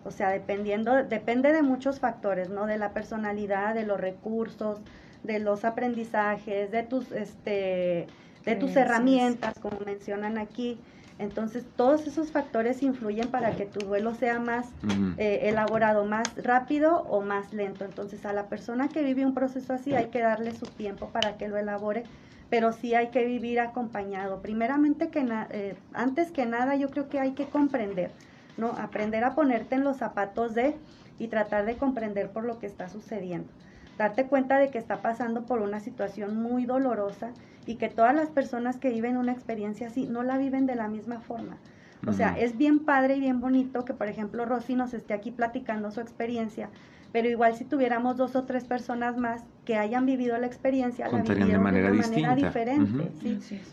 O 0.04 0.10
sea, 0.10 0.30
dependiendo, 0.30 1.04
depende 1.04 1.52
de 1.52 1.62
muchos 1.62 2.00
factores, 2.00 2.50
¿no? 2.50 2.66
De 2.66 2.76
la 2.76 2.92
personalidad, 2.92 3.74
de 3.74 3.84
los 3.84 4.00
recursos, 4.00 4.80
de 5.22 5.38
los 5.38 5.64
aprendizajes, 5.64 6.72
de 6.72 6.82
tus, 6.82 7.12
este, 7.12 8.08
de 8.44 8.56
tus 8.56 8.76
herramientas, 8.76 9.58
como 9.58 9.78
mencionan 9.84 10.38
aquí. 10.38 10.78
Entonces, 11.18 11.64
todos 11.76 12.06
esos 12.06 12.32
factores 12.32 12.82
influyen 12.82 13.28
para 13.28 13.52
que 13.52 13.66
tu 13.66 13.80
duelo 13.86 14.14
sea 14.14 14.40
más 14.40 14.66
eh, 15.18 15.40
elaborado, 15.42 16.04
más 16.04 16.24
rápido 16.42 17.02
o 17.02 17.20
más 17.20 17.52
lento. 17.52 17.84
Entonces, 17.84 18.24
a 18.24 18.32
la 18.32 18.46
persona 18.46 18.88
que 18.88 19.02
vive 19.02 19.24
un 19.24 19.34
proceso 19.34 19.72
así 19.72 19.94
hay 19.94 20.06
que 20.06 20.20
darle 20.20 20.52
su 20.52 20.66
tiempo 20.66 21.10
para 21.10 21.36
que 21.36 21.48
lo 21.48 21.56
elabore, 21.56 22.04
pero 22.50 22.72
sí 22.72 22.94
hay 22.94 23.08
que 23.08 23.24
vivir 23.24 23.60
acompañado. 23.60 24.40
Primeramente, 24.42 25.08
que 25.08 25.24
eh, 25.50 25.76
antes 25.92 26.32
que 26.32 26.46
nada, 26.46 26.74
yo 26.76 26.90
creo 26.90 27.08
que 27.08 27.20
hay 27.20 27.32
que 27.32 27.46
comprender, 27.46 28.10
¿no? 28.56 28.68
Aprender 28.78 29.22
a 29.24 29.34
ponerte 29.34 29.76
en 29.76 29.84
los 29.84 29.98
zapatos 29.98 30.54
de 30.54 30.74
y 31.18 31.28
tratar 31.28 31.66
de 31.66 31.76
comprender 31.76 32.30
por 32.30 32.44
lo 32.44 32.58
que 32.58 32.66
está 32.66 32.88
sucediendo. 32.88 33.48
Darte 33.96 34.26
cuenta 34.26 34.58
de 34.58 34.70
que 34.70 34.78
está 34.78 35.02
pasando 35.02 35.44
por 35.44 35.60
una 35.60 35.78
situación 35.78 36.42
muy 36.42 36.64
dolorosa 36.64 37.30
y 37.66 37.76
que 37.76 37.88
todas 37.88 38.14
las 38.14 38.30
personas 38.30 38.78
que 38.78 38.90
viven 38.90 39.16
una 39.16 39.32
experiencia 39.32 39.88
así 39.88 40.06
no 40.06 40.22
la 40.22 40.38
viven 40.38 40.66
de 40.66 40.74
la 40.74 40.88
misma 40.88 41.20
forma. 41.20 41.58
O 42.06 42.12
sea, 42.12 42.36
es 42.36 42.58
bien 42.58 42.80
padre 42.80 43.16
y 43.16 43.20
bien 43.20 43.40
bonito 43.40 43.84
que, 43.84 43.94
por 43.94 44.08
ejemplo, 44.08 44.44
Rosy 44.44 44.74
nos 44.74 44.92
esté 44.92 45.14
aquí 45.14 45.30
platicando 45.30 45.92
su 45.92 46.00
experiencia, 46.00 46.68
pero 47.12 47.28
igual 47.28 47.54
si 47.54 47.64
tuviéramos 47.64 48.16
dos 48.16 48.34
o 48.34 48.42
tres 48.42 48.64
personas 48.64 49.16
más 49.16 49.44
que 49.64 49.76
hayan 49.76 50.04
vivido 50.04 50.36
la 50.38 50.46
experiencia, 50.46 51.06
la 51.08 51.22
vivieron 51.22 51.48
de 51.48 51.58
manera, 51.58 51.90
de 51.90 51.98
una 51.98 52.08
manera 52.08 52.34
diferente. 52.34 53.12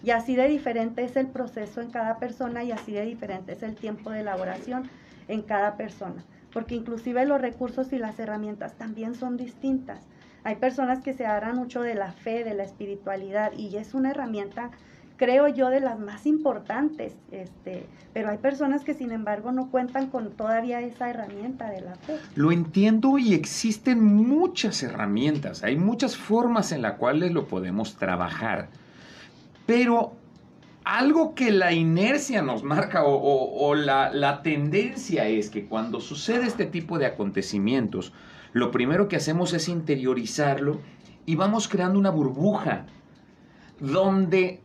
Y 0.03 0.11
así 0.11 0.35
de 0.35 0.47
diferente 0.47 1.03
es 1.03 1.15
el 1.15 1.27
proceso 1.27 1.81
en 1.81 1.89
cada 1.89 2.19
persona 2.19 2.63
y 2.63 2.71
así 2.71 2.91
de 2.91 3.03
diferente 3.03 3.53
es 3.53 3.63
el 3.63 3.75
tiempo 3.75 4.11
de 4.11 4.19
elaboración 4.19 4.83
en 5.27 5.41
cada 5.41 5.75
persona. 5.75 6.23
Porque 6.53 6.75
inclusive 6.75 7.25
los 7.25 7.41
recursos 7.41 7.91
y 7.93 7.97
las 7.97 8.19
herramientas 8.19 8.73
también 8.73 9.15
son 9.15 9.37
distintas. 9.37 10.05
Hay 10.43 10.55
personas 10.55 10.99
que 10.99 11.13
se 11.13 11.25
agarran 11.25 11.55
mucho 11.55 11.81
de 11.81 11.95
la 11.95 12.11
fe, 12.11 12.43
de 12.43 12.53
la 12.53 12.63
espiritualidad 12.63 13.51
y 13.57 13.75
es 13.77 13.93
una 13.93 14.11
herramienta 14.11 14.71
creo 15.19 15.49
yo 15.49 15.69
de 15.69 15.81
las 15.81 15.99
más 15.99 16.25
importantes, 16.25 17.13
este, 17.31 17.85
pero 18.13 18.29
hay 18.29 18.37
personas 18.37 18.83
que 18.85 18.93
sin 18.93 19.11
embargo 19.11 19.51
no 19.51 19.69
cuentan 19.69 20.07
con 20.07 20.31
todavía 20.31 20.79
esa 20.79 21.09
herramienta 21.09 21.69
de 21.69 21.81
la 21.81 21.95
fe. 21.95 22.17
Lo 22.35 22.53
entiendo 22.53 23.19
y 23.19 23.33
existen 23.33 24.01
muchas 24.01 24.81
herramientas, 24.81 25.61
hay 25.61 25.75
muchas 25.75 26.15
formas 26.15 26.71
en 26.71 26.81
las 26.81 26.93
cuales 26.93 27.33
lo 27.33 27.47
podemos 27.47 27.97
trabajar, 27.97 28.69
pero 29.65 30.13
algo 30.85 31.35
que 31.35 31.51
la 31.51 31.73
inercia 31.73 32.41
nos 32.41 32.63
marca 32.63 33.03
o, 33.03 33.75
la, 33.75 34.11
la 34.11 34.41
tendencia 34.41 35.27
es 35.27 35.49
que 35.49 35.65
cuando 35.65 35.99
sucede 35.99 36.47
este 36.47 36.65
tipo 36.65 36.97
de 36.97 37.05
acontecimientos, 37.05 38.13
lo 38.53 38.71
primero 38.71 39.07
que 39.07 39.15
hacemos 39.15 39.53
es 39.53 39.69
interiorizarlo 39.69 40.79
y 41.25 41.35
vamos 41.35 41.67
creando 41.67 41.99
una 41.99 42.09
burbuja 42.09 42.85
donde 43.79 44.61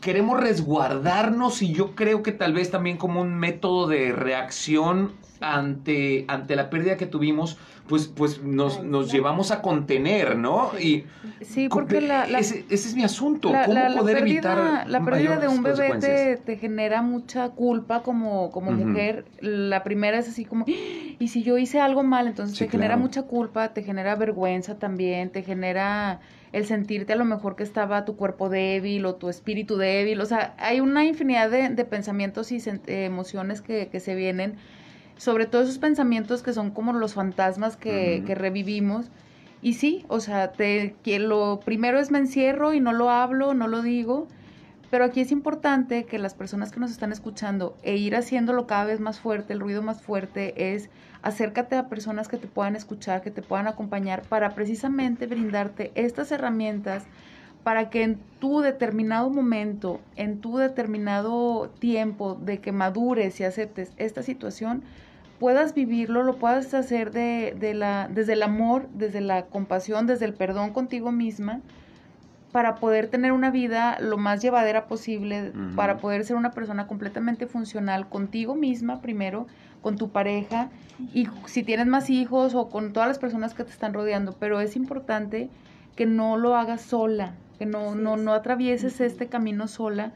queremos 0.00 0.40
resguardarnos 0.40 1.62
y 1.62 1.72
yo 1.72 1.94
creo 1.94 2.22
que 2.22 2.32
tal 2.32 2.52
vez 2.52 2.70
también 2.70 2.96
como 2.96 3.20
un 3.20 3.34
método 3.34 3.88
de 3.88 4.12
reacción 4.12 5.12
ante, 5.40 6.24
ante 6.28 6.56
la 6.56 6.70
pérdida 6.70 6.96
que 6.96 7.06
tuvimos, 7.06 7.58
pues, 7.88 8.06
pues 8.06 8.42
nos, 8.42 8.82
nos 8.82 9.10
llevamos 9.10 9.50
a 9.50 9.62
contener, 9.62 10.36
¿no? 10.36 10.70
Y 10.78 11.04
sí, 11.40 11.68
porque 11.68 12.00
la, 12.00 12.24
ese, 12.24 12.64
es 12.68 12.94
mi 12.94 13.02
asunto, 13.02 13.52
¿cómo 13.66 13.96
poder 13.96 14.18
evitar 14.18 14.88
La 14.88 15.04
pérdida 15.04 15.36
de 15.38 15.48
un 15.48 15.62
bebé 15.62 15.96
te, 15.98 16.36
te, 16.36 16.56
genera 16.56 17.02
mucha 17.02 17.50
culpa 17.50 18.02
como, 18.02 18.50
como 18.50 18.72
mujer. 18.72 19.24
La 19.40 19.82
primera 19.82 20.18
es 20.18 20.28
así 20.28 20.44
como, 20.44 20.66
y 20.66 21.28
si 21.28 21.42
yo 21.42 21.56
hice 21.58 21.80
algo 21.80 22.02
mal, 22.02 22.26
entonces 22.26 22.58
te 22.58 22.68
genera 22.68 22.96
mucha 22.96 23.22
culpa, 23.22 23.72
te 23.72 23.82
genera 23.82 24.14
vergüenza 24.16 24.78
también, 24.78 25.30
te 25.30 25.42
genera 25.42 26.20
el 26.52 26.66
sentirte 26.66 27.12
a 27.12 27.16
lo 27.16 27.24
mejor 27.24 27.56
que 27.56 27.62
estaba 27.62 28.04
tu 28.04 28.16
cuerpo 28.16 28.48
débil 28.48 29.04
o 29.04 29.14
tu 29.16 29.28
espíritu 29.28 29.76
débil, 29.76 30.20
o 30.20 30.24
sea, 30.24 30.54
hay 30.58 30.80
una 30.80 31.04
infinidad 31.04 31.50
de, 31.50 31.68
de 31.68 31.84
pensamientos 31.84 32.52
y 32.52 32.62
emociones 32.86 33.60
que, 33.60 33.88
que 33.88 34.00
se 34.00 34.14
vienen 34.14 34.56
sobre 35.18 35.44
todo 35.46 35.62
esos 35.62 35.78
pensamientos 35.78 36.42
que 36.42 36.54
son 36.54 36.70
como 36.70 36.94
los 36.94 37.14
fantasmas 37.14 37.76
que, 37.76 38.22
que 38.26 38.34
revivimos. 38.34 39.10
Y 39.60 39.74
sí, 39.74 40.04
o 40.08 40.20
sea, 40.20 40.52
te, 40.52 40.94
que 41.02 41.18
lo 41.18 41.60
primero 41.64 41.98
es 41.98 42.10
me 42.10 42.18
encierro 42.18 42.72
y 42.72 42.80
no 42.80 42.92
lo 42.92 43.10
hablo, 43.10 43.52
no 43.54 43.66
lo 43.66 43.82
digo, 43.82 44.28
pero 44.90 45.04
aquí 45.04 45.20
es 45.20 45.32
importante 45.32 46.04
que 46.04 46.18
las 46.18 46.34
personas 46.34 46.72
que 46.72 46.80
nos 46.80 46.90
están 46.90 47.12
escuchando 47.12 47.76
e 47.82 47.96
ir 47.96 48.16
haciéndolo 48.16 48.66
cada 48.66 48.84
vez 48.84 49.00
más 49.00 49.20
fuerte, 49.20 49.52
el 49.52 49.60
ruido 49.60 49.82
más 49.82 50.00
fuerte, 50.00 50.74
es 50.74 50.88
acércate 51.22 51.76
a 51.76 51.88
personas 51.88 52.28
que 52.28 52.38
te 52.38 52.46
puedan 52.46 52.76
escuchar, 52.76 53.20
que 53.20 53.30
te 53.30 53.42
puedan 53.42 53.66
acompañar 53.66 54.22
para 54.22 54.54
precisamente 54.54 55.26
brindarte 55.26 55.90
estas 55.94 56.32
herramientas 56.32 57.04
para 57.64 57.90
que 57.90 58.02
en 58.02 58.18
tu 58.38 58.60
determinado 58.60 59.28
momento, 59.28 60.00
en 60.16 60.40
tu 60.40 60.56
determinado 60.56 61.68
tiempo 61.80 62.34
de 62.34 62.60
que 62.60 62.72
madures 62.72 63.40
y 63.40 63.44
aceptes 63.44 63.92
esta 63.98 64.22
situación, 64.22 64.84
puedas 65.38 65.74
vivirlo, 65.74 66.22
lo 66.22 66.36
puedas 66.36 66.74
hacer 66.74 67.12
de, 67.12 67.56
de 67.58 67.74
la, 67.74 68.08
desde 68.08 68.34
el 68.34 68.42
amor, 68.42 68.88
desde 68.94 69.20
la 69.20 69.46
compasión, 69.46 70.06
desde 70.06 70.24
el 70.24 70.34
perdón 70.34 70.72
contigo 70.72 71.12
misma, 71.12 71.60
para 72.52 72.76
poder 72.76 73.08
tener 73.08 73.32
una 73.32 73.50
vida 73.50 73.98
lo 74.00 74.16
más 74.16 74.42
llevadera 74.42 74.86
posible, 74.86 75.52
para 75.76 75.98
poder 75.98 76.24
ser 76.24 76.36
una 76.36 76.50
persona 76.50 76.86
completamente 76.86 77.46
funcional 77.46 78.08
contigo 78.08 78.54
misma 78.54 79.00
primero, 79.00 79.46
con 79.82 79.96
tu 79.96 80.10
pareja 80.10 80.70
y 81.14 81.28
si 81.46 81.62
tienes 81.62 81.86
más 81.86 82.10
hijos 82.10 82.54
o 82.54 82.68
con 82.68 82.92
todas 82.92 83.08
las 83.08 83.18
personas 83.18 83.54
que 83.54 83.64
te 83.64 83.70
están 83.70 83.94
rodeando, 83.94 84.34
pero 84.38 84.60
es 84.60 84.76
importante 84.76 85.50
que 85.94 86.06
no 86.06 86.36
lo 86.36 86.56
hagas 86.56 86.82
sola, 86.82 87.34
que 87.58 87.66
no, 87.66 87.94
no, 87.94 88.16
no 88.16 88.32
atravieses 88.32 89.00
este 89.00 89.28
camino 89.28 89.68
sola, 89.68 90.12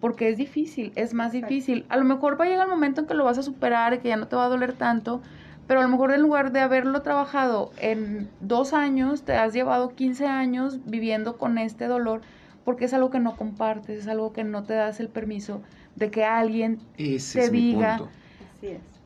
porque 0.00 0.28
es 0.28 0.36
difícil, 0.36 0.92
es 0.94 1.14
más 1.14 1.32
difícil. 1.32 1.86
A 1.88 1.96
lo 1.96 2.04
mejor 2.04 2.40
va 2.40 2.44
a 2.44 2.48
llegar 2.48 2.66
el 2.66 2.70
momento 2.70 3.00
en 3.00 3.06
que 3.06 3.14
lo 3.14 3.24
vas 3.24 3.38
a 3.38 3.42
superar 3.42 3.94
y 3.94 3.98
que 3.98 4.08
ya 4.08 4.16
no 4.16 4.28
te 4.28 4.36
va 4.36 4.44
a 4.44 4.48
doler 4.48 4.72
tanto, 4.72 5.22
pero 5.66 5.80
a 5.80 5.82
lo 5.82 5.88
mejor 5.88 6.12
en 6.12 6.22
lugar 6.22 6.52
de 6.52 6.60
haberlo 6.60 7.02
trabajado 7.02 7.70
en 7.78 8.28
dos 8.40 8.72
años, 8.72 9.22
te 9.22 9.34
has 9.34 9.52
llevado 9.52 9.94
15 9.94 10.26
años 10.26 10.80
viviendo 10.84 11.38
con 11.38 11.58
este 11.58 11.86
dolor, 11.86 12.20
porque 12.64 12.84
es 12.84 12.94
algo 12.94 13.10
que 13.10 13.20
no 13.20 13.36
compartes, 13.36 14.00
es 14.00 14.08
algo 14.08 14.32
que 14.32 14.44
no 14.44 14.64
te 14.64 14.74
das 14.74 15.00
el 15.00 15.08
permiso 15.08 15.62
de 15.96 16.10
que 16.10 16.24
alguien 16.24 16.78
te 16.96 17.50
diga, 17.50 18.00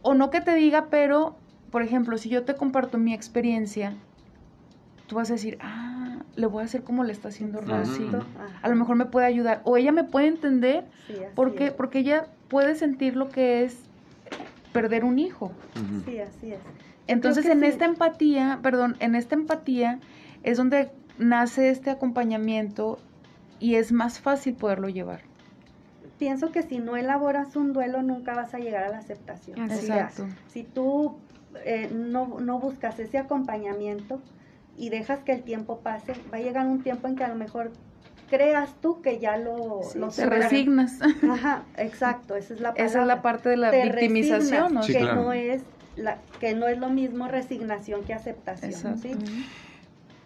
o 0.03 0.15
no 0.15 0.31
que 0.31 0.41
te 0.41 0.55
diga, 0.55 0.87
pero, 0.91 1.37
por 1.71 1.83
ejemplo, 1.83 2.19
si 2.19 2.29
yo 2.29 2.45
te 2.45 2.55
comparto 2.55 2.99
mi 2.99 3.15
experiencia, 3.15 3.95
tú 5.07 5.17
vas 5.17 5.31
a 5.31 5.35
decir, 5.35 5.57
ah, 5.61 6.00
le 6.37 6.47
voy 6.47 6.63
a 6.63 6.65
hacer 6.65 6.83
como 6.83 7.05
le 7.05 7.13
está 7.13 7.29
haciendo 7.29 7.61
Rosy. 7.61 8.09
A 8.63 8.69
lo 8.69 8.77
mejor 8.77 8.97
me 8.97 9.07
puede 9.07 9.27
ayudar. 9.27 9.61
O 9.65 9.77
ella 9.77 9.93
me 9.93 10.05
puede 10.05 10.29
entender 10.29 10.85
porque, 11.35 11.73
porque 11.73 12.01
ella 12.01 12.27
puede 12.49 12.75
sentir 12.75 13.17
lo 13.17 13.29
que 13.29 13.65
es 13.65 13.79
perder 14.73 15.05
un 15.05 15.19
hijo. 15.19 15.53
Sí, 16.05 16.19
así 16.21 16.53
es. 16.53 16.61
Entonces, 17.07 17.47
en 17.47 17.65
esta 17.65 17.87
empatía, 17.87 18.61
perdón, 18.63 18.97
en 19.01 19.15
esta 19.15 19.35
empatía 19.35 19.99
es 20.43 20.57
donde 20.57 20.91
nace 21.19 21.71
este 21.71 21.91
acompañamiento 21.91 22.99
y 23.59 23.75
es 23.75 23.93
más 23.93 24.21
fácil 24.21 24.55
poderlo 24.55 24.89
llevar. 24.89 25.23
Pienso 26.19 26.53
que 26.53 26.63
si 26.63 26.79
no 26.79 26.97
elaboras 26.97 27.57
un 27.57 27.73
duelo, 27.73 28.03
nunca 28.03 28.35
vas 28.35 28.55
a 28.55 28.59
llegar 28.59 28.85
a 28.85 28.91
la 28.91 28.99
aceptación. 28.99 29.59
Exacto. 29.71 30.27
si 30.49 30.65
tú 30.65 31.17
eh, 31.65 31.91
no, 31.93 32.39
no 32.41 32.59
buscas 32.61 32.99
ese 33.01 33.19
acompañamiento, 33.19 34.21
y 34.81 34.89
dejas 34.89 35.21
que 35.21 35.33
el 35.33 35.43
tiempo 35.43 35.81
pase, 35.81 36.15
va 36.33 36.39
a 36.39 36.41
llegar 36.41 36.67
un 36.67 36.83
tiempo 36.83 37.07
en 37.07 37.15
que 37.15 37.23
a 37.23 37.29
lo 37.29 37.35
mejor 37.35 37.71
creas 38.31 38.71
tú 38.81 39.03
que 39.03 39.19
ya 39.19 39.37
lo, 39.37 39.83
te 40.17 40.25
resignas. 40.25 40.99
Ajá, 41.31 41.65
exacto, 41.77 42.35
esa 42.35 42.55
es 42.55 42.61
la 42.61 42.71
Esa 42.71 43.03
es 43.03 43.07
la 43.07 43.21
parte 43.21 43.51
de 43.51 43.59
la 43.59 43.71
victimización, 43.71 44.73
¿no? 44.73 44.81
que 44.81 45.01
no 45.01 45.35
es 45.35 45.63
la, 45.97 46.17
que 46.41 46.55
no 46.55 46.67
es 46.67 46.79
lo 46.79 46.89
mismo 46.89 47.29
resignación 47.29 48.05
que 48.05 48.15
aceptación, 48.15 48.99
¿sí? 48.99 49.13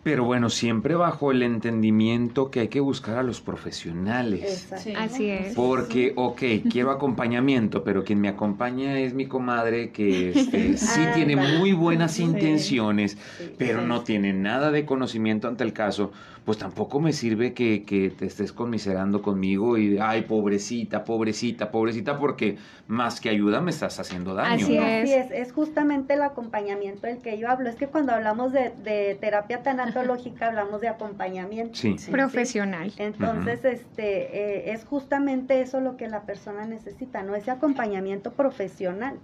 Pero 0.05 0.25
bueno, 0.25 0.51
siempre 0.51 0.95
bajo 0.95 1.33
el 1.33 1.43
entendimiento 1.43 2.51
que 2.51 2.61
hay 2.61 2.69
que 2.69 2.81
buscar 2.81 3.17
a 3.17 3.23
los 3.23 3.41
profesionales. 3.41 4.71
Así 4.99 5.31
es. 5.31 5.55
Porque, 5.55 6.13
ok, 6.15 6.43
quiero 6.71 6.91
acompañamiento, 6.91 7.83
pero 7.83 8.05
quien 8.05 8.21
me 8.21 8.29
acompaña 8.29 8.99
es 8.99 9.15
mi 9.15 9.25
comadre 9.25 9.93
que 9.93 10.33
este, 10.33 10.77
sí 10.77 11.01
tiene 11.15 11.37
muy 11.37 11.73
buenas 11.73 12.21
intenciones, 12.21 13.17
pero 13.57 13.81
no 13.81 14.03
tiene 14.03 14.35
nada 14.35 14.71
de 14.71 14.85
conocimiento 14.85 15.49
ante 15.49 15.65
el 15.65 15.73
caso 15.73 16.13
pues 16.45 16.59
tampoco 16.59 17.01
me 17.01 17.13
sirve 17.13 17.55
que, 17.55 17.85
que, 17.85 18.11
te 18.11 18.27
estés 18.27 18.53
conmiserando 18.53 19.23
conmigo 19.23 19.79
y, 19.79 19.99
ay, 19.99 20.23
pobrecita, 20.23 21.05
pobrecita, 21.05 21.71
pobrecita, 21.71 22.19
porque 22.19 22.59
más 22.87 23.19
que 23.21 23.31
ayuda 23.31 23.63
me 23.63 23.71
estás 23.71 23.99
haciendo 23.99 24.35
daño. 24.35 24.67
Así, 24.67 24.77
es. 24.77 25.31
es. 25.31 25.53
justamente 25.53 26.15
el 26.15 26.23
acompañamiento 26.23 27.07
del 27.07 27.19
que 27.19 27.39
yo 27.39 27.49
hablo. 27.49 27.71
Es 27.71 27.77
que 27.77 27.87
cuando 27.87 28.13
hablamos 28.13 28.53
de, 28.53 28.73
de 28.83 29.17
terapia 29.19 29.63
tanatológica 29.63 30.47
hablamos 30.49 30.83
de 30.83 30.89
acompañamiento. 30.89 31.75
Sí. 31.77 31.97
Profesional. 32.11 32.93
Entonces, 32.99 33.65
este, 33.65 34.69
eh, 34.69 34.73
es 34.73 34.85
justamente 34.85 35.63
eso 35.63 35.81
lo 35.81 35.97
que 35.97 36.09
la 36.09 36.23
persona 36.23 36.67
necesita, 36.67 37.23
¿no? 37.23 37.35
Ese 37.35 37.51
acompañamiento 37.51 38.33
profesional 38.33 39.19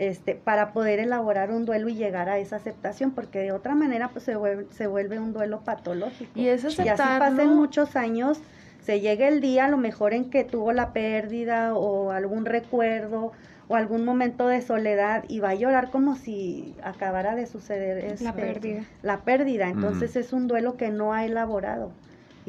este, 0.00 0.34
para 0.34 0.72
poder 0.72 0.98
elaborar 0.98 1.50
un 1.50 1.66
duelo 1.66 1.90
y 1.90 1.94
llegar 1.94 2.30
a 2.30 2.38
esa 2.38 2.56
aceptación, 2.56 3.10
porque 3.10 3.40
de 3.40 3.52
otra 3.52 3.74
manera 3.74 4.08
pues 4.08 4.24
se 4.24 4.34
vuelve, 4.34 4.66
se 4.70 4.86
vuelve 4.86 5.18
un 5.18 5.34
duelo 5.34 5.60
patológico. 5.60 6.30
Y, 6.34 6.48
es 6.48 6.64
y 6.78 6.88
así 6.88 7.02
pasen 7.18 7.54
muchos 7.54 7.96
años, 7.96 8.40
se 8.80 9.00
llega 9.00 9.28
el 9.28 9.42
día 9.42 9.66
a 9.66 9.68
lo 9.68 9.76
mejor 9.76 10.14
en 10.14 10.30
que 10.30 10.42
tuvo 10.42 10.72
la 10.72 10.94
pérdida 10.94 11.74
o 11.74 12.12
algún 12.12 12.46
recuerdo 12.46 13.32
o 13.68 13.76
algún 13.76 14.06
momento 14.06 14.48
de 14.48 14.62
soledad 14.62 15.24
y 15.28 15.40
va 15.40 15.50
a 15.50 15.54
llorar 15.54 15.90
como 15.90 16.16
si 16.16 16.74
acabara 16.82 17.34
de 17.34 17.44
suceder 17.44 18.02
la 18.02 18.30
este, 18.30 18.32
pérdida. 18.32 18.84
La 19.02 19.18
pérdida. 19.18 19.68
Entonces 19.68 20.16
es 20.16 20.32
un 20.32 20.48
duelo 20.48 20.78
que 20.78 20.88
no 20.88 21.12
ha 21.12 21.26
elaborado 21.26 21.92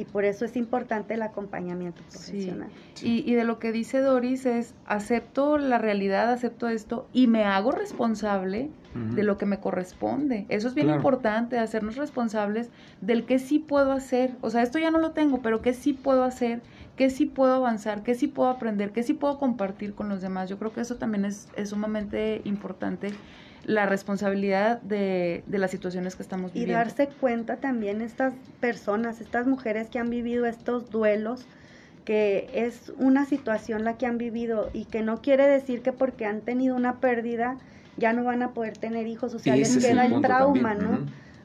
y 0.02 0.06
por 0.06 0.26
eso 0.26 0.46
es 0.46 0.58
importante 0.58 1.14
el 1.14 1.22
acompañamiento 1.22 2.02
profesional. 2.10 2.70
Y, 3.04 3.30
y, 3.30 3.36
de 3.36 3.44
lo 3.44 3.60
que 3.60 3.72
dice 3.72 4.00
Doris 4.00 4.46
es, 4.46 4.74
acepto 4.86 5.58
la 5.60 5.78
realidad, 5.78 6.32
acepto 6.32 6.68
esto 6.68 7.08
y 7.14 7.28
me 7.28 7.44
hago 7.46 7.72
responsable 7.72 8.70
de 8.94 9.24
lo 9.24 9.38
que 9.38 9.46
me 9.46 9.60
corresponde. 9.60 10.46
Eso 10.50 10.68
es 10.68 10.76
bien 10.76 10.90
importante, 10.90 11.58
hacernos 11.58 11.96
responsables 11.96 12.70
del 13.00 13.26
que 13.26 13.40
sí 13.40 13.60
puedo 13.60 13.94
hacer. 13.94 14.36
O 14.42 14.50
sea, 14.50 14.64
esto 14.64 14.80
ya 14.80 14.92
no 14.92 14.98
lo 14.98 15.12
tengo, 15.12 15.42
pero 15.42 15.62
que 15.62 15.74
sí 15.74 15.94
puedo 15.94 16.24
hacer, 16.24 16.62
que 16.98 17.10
sí 17.10 17.26
puedo 17.26 17.54
avanzar, 17.54 18.04
que 18.04 18.16
sí 18.16 18.28
puedo 18.28 18.50
aprender, 18.50 18.92
que 18.92 19.04
sí 19.04 19.14
puedo 19.14 19.40
compartir 19.40 19.94
con 19.94 20.10
los 20.10 20.22
demás. 20.22 20.50
Yo 20.50 20.58
creo 20.58 20.74
que 20.74 20.82
eso 20.82 20.96
también 20.96 21.24
es, 21.24 21.48
es 21.56 21.70
sumamente 21.70 22.42
importante 22.44 23.12
la 23.66 23.86
responsabilidad 23.86 24.82
de, 24.82 25.44
de, 25.46 25.58
las 25.58 25.72
situaciones 25.72 26.16
que 26.16 26.24
estamos 26.24 26.52
viviendo. 26.54 26.74
Y 26.74 26.76
darse 26.76 27.08
cuenta 27.08 27.58
también 27.58 28.02
estas 28.02 28.34
personas, 28.60 29.22
estas 29.22 29.48
mujeres 29.48 29.90
que 29.90 30.00
han 30.00 30.10
vivido 30.10 30.46
estos 30.46 30.90
duelos, 30.90 31.46
que 32.06 32.50
es 32.54 32.92
una 32.98 33.26
situación 33.26 33.84
la 33.84 33.98
que 33.98 34.06
han 34.06 34.18
vivido 34.18 34.70
y 34.74 34.86
que 34.86 35.02
no 35.04 35.22
quiere 35.22 35.48
decir 35.48 35.82
que 35.82 35.94
porque 35.94 36.26
han 36.26 36.42
tenido 36.42 36.76
una 36.76 37.00
pérdida 37.00 37.58
ya 37.98 38.14
no 38.14 38.24
van 38.24 38.42
a 38.42 38.52
poder 38.52 38.78
tener 38.78 39.08
hijos, 39.08 39.34
o 39.34 39.40
sea, 39.40 39.56
les 39.56 39.78
queda 39.78 40.06
el, 40.06 40.22
trauma, 40.22 40.74
¿no? 40.74 41.00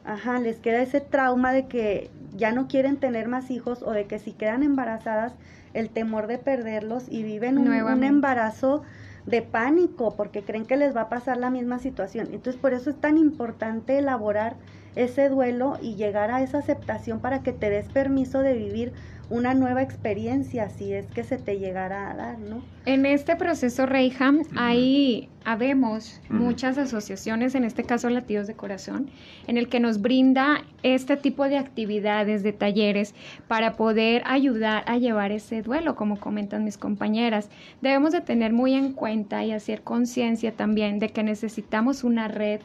Ajá, 0.05 0.39
les 0.39 0.57
queda 0.57 0.81
ese 0.81 1.01
trauma 1.01 1.51
de 1.51 1.67
que 1.67 2.09
ya 2.35 2.51
no 2.51 2.67
quieren 2.67 2.97
tener 2.97 3.27
más 3.27 3.51
hijos 3.51 3.83
o 3.83 3.91
de 3.91 4.05
que 4.05 4.19
si 4.19 4.31
quedan 4.31 4.63
embarazadas, 4.63 5.33
el 5.73 5.89
temor 5.89 6.27
de 6.27 6.37
perderlos 6.37 7.05
y 7.09 7.23
viven 7.23 7.57
un, 7.57 7.67
un 7.67 8.03
embarazo 8.03 8.83
de 9.27 9.41
pánico 9.41 10.15
porque 10.15 10.43
creen 10.45 10.65
que 10.65 10.77
les 10.77 10.95
va 10.95 11.01
a 11.01 11.09
pasar 11.09 11.37
la 11.37 11.51
misma 11.51 11.79
situación. 11.79 12.29
Entonces 12.31 12.59
por 12.59 12.73
eso 12.73 12.89
es 12.89 12.99
tan 12.99 13.17
importante 13.17 13.99
elaborar 13.99 14.57
ese 14.95 15.29
duelo 15.29 15.77
y 15.81 15.95
llegar 15.95 16.31
a 16.31 16.41
esa 16.41 16.59
aceptación 16.59 17.19
para 17.19 17.43
que 17.43 17.53
te 17.53 17.69
des 17.69 17.89
permiso 17.89 18.39
de 18.39 18.53
vivir 18.53 18.93
una 19.29 19.53
nueva 19.53 19.81
experiencia 19.81 20.69
si 20.69 20.93
es 20.93 21.07
que 21.07 21.23
se 21.23 21.37
te 21.37 21.59
llegara 21.59 22.09
a 22.09 22.15
dar, 22.15 22.39
¿no? 22.39 22.63
En 22.85 23.05
este 23.05 23.35
proceso 23.35 23.85
Reyham 23.85 24.43
ahí 24.55 25.29
habemos 25.43 26.21
muchas 26.29 26.77
asociaciones, 26.77 27.55
en 27.55 27.63
este 27.63 27.83
caso 27.83 28.09
Latidos 28.09 28.47
de 28.47 28.53
Corazón, 28.53 29.09
en 29.47 29.57
el 29.57 29.67
que 29.67 29.79
nos 29.79 30.01
brinda 30.01 30.63
este 30.83 31.17
tipo 31.17 31.45
de 31.45 31.57
actividades, 31.57 32.43
de 32.43 32.53
talleres, 32.53 33.13
para 33.47 33.75
poder 33.75 34.23
ayudar 34.25 34.83
a 34.87 34.97
llevar 34.97 35.31
ese 35.31 35.61
duelo, 35.61 35.95
como 35.95 36.19
comentan 36.19 36.63
mis 36.63 36.77
compañeras. 36.77 37.49
Debemos 37.81 38.11
de 38.13 38.21
tener 38.21 38.53
muy 38.53 38.73
en 38.73 38.93
cuenta 38.93 39.43
y 39.43 39.51
hacer 39.51 39.81
conciencia 39.81 40.53
también 40.53 40.99
de 40.99 41.09
que 41.09 41.23
necesitamos 41.23 42.03
una 42.03 42.27
red 42.27 42.61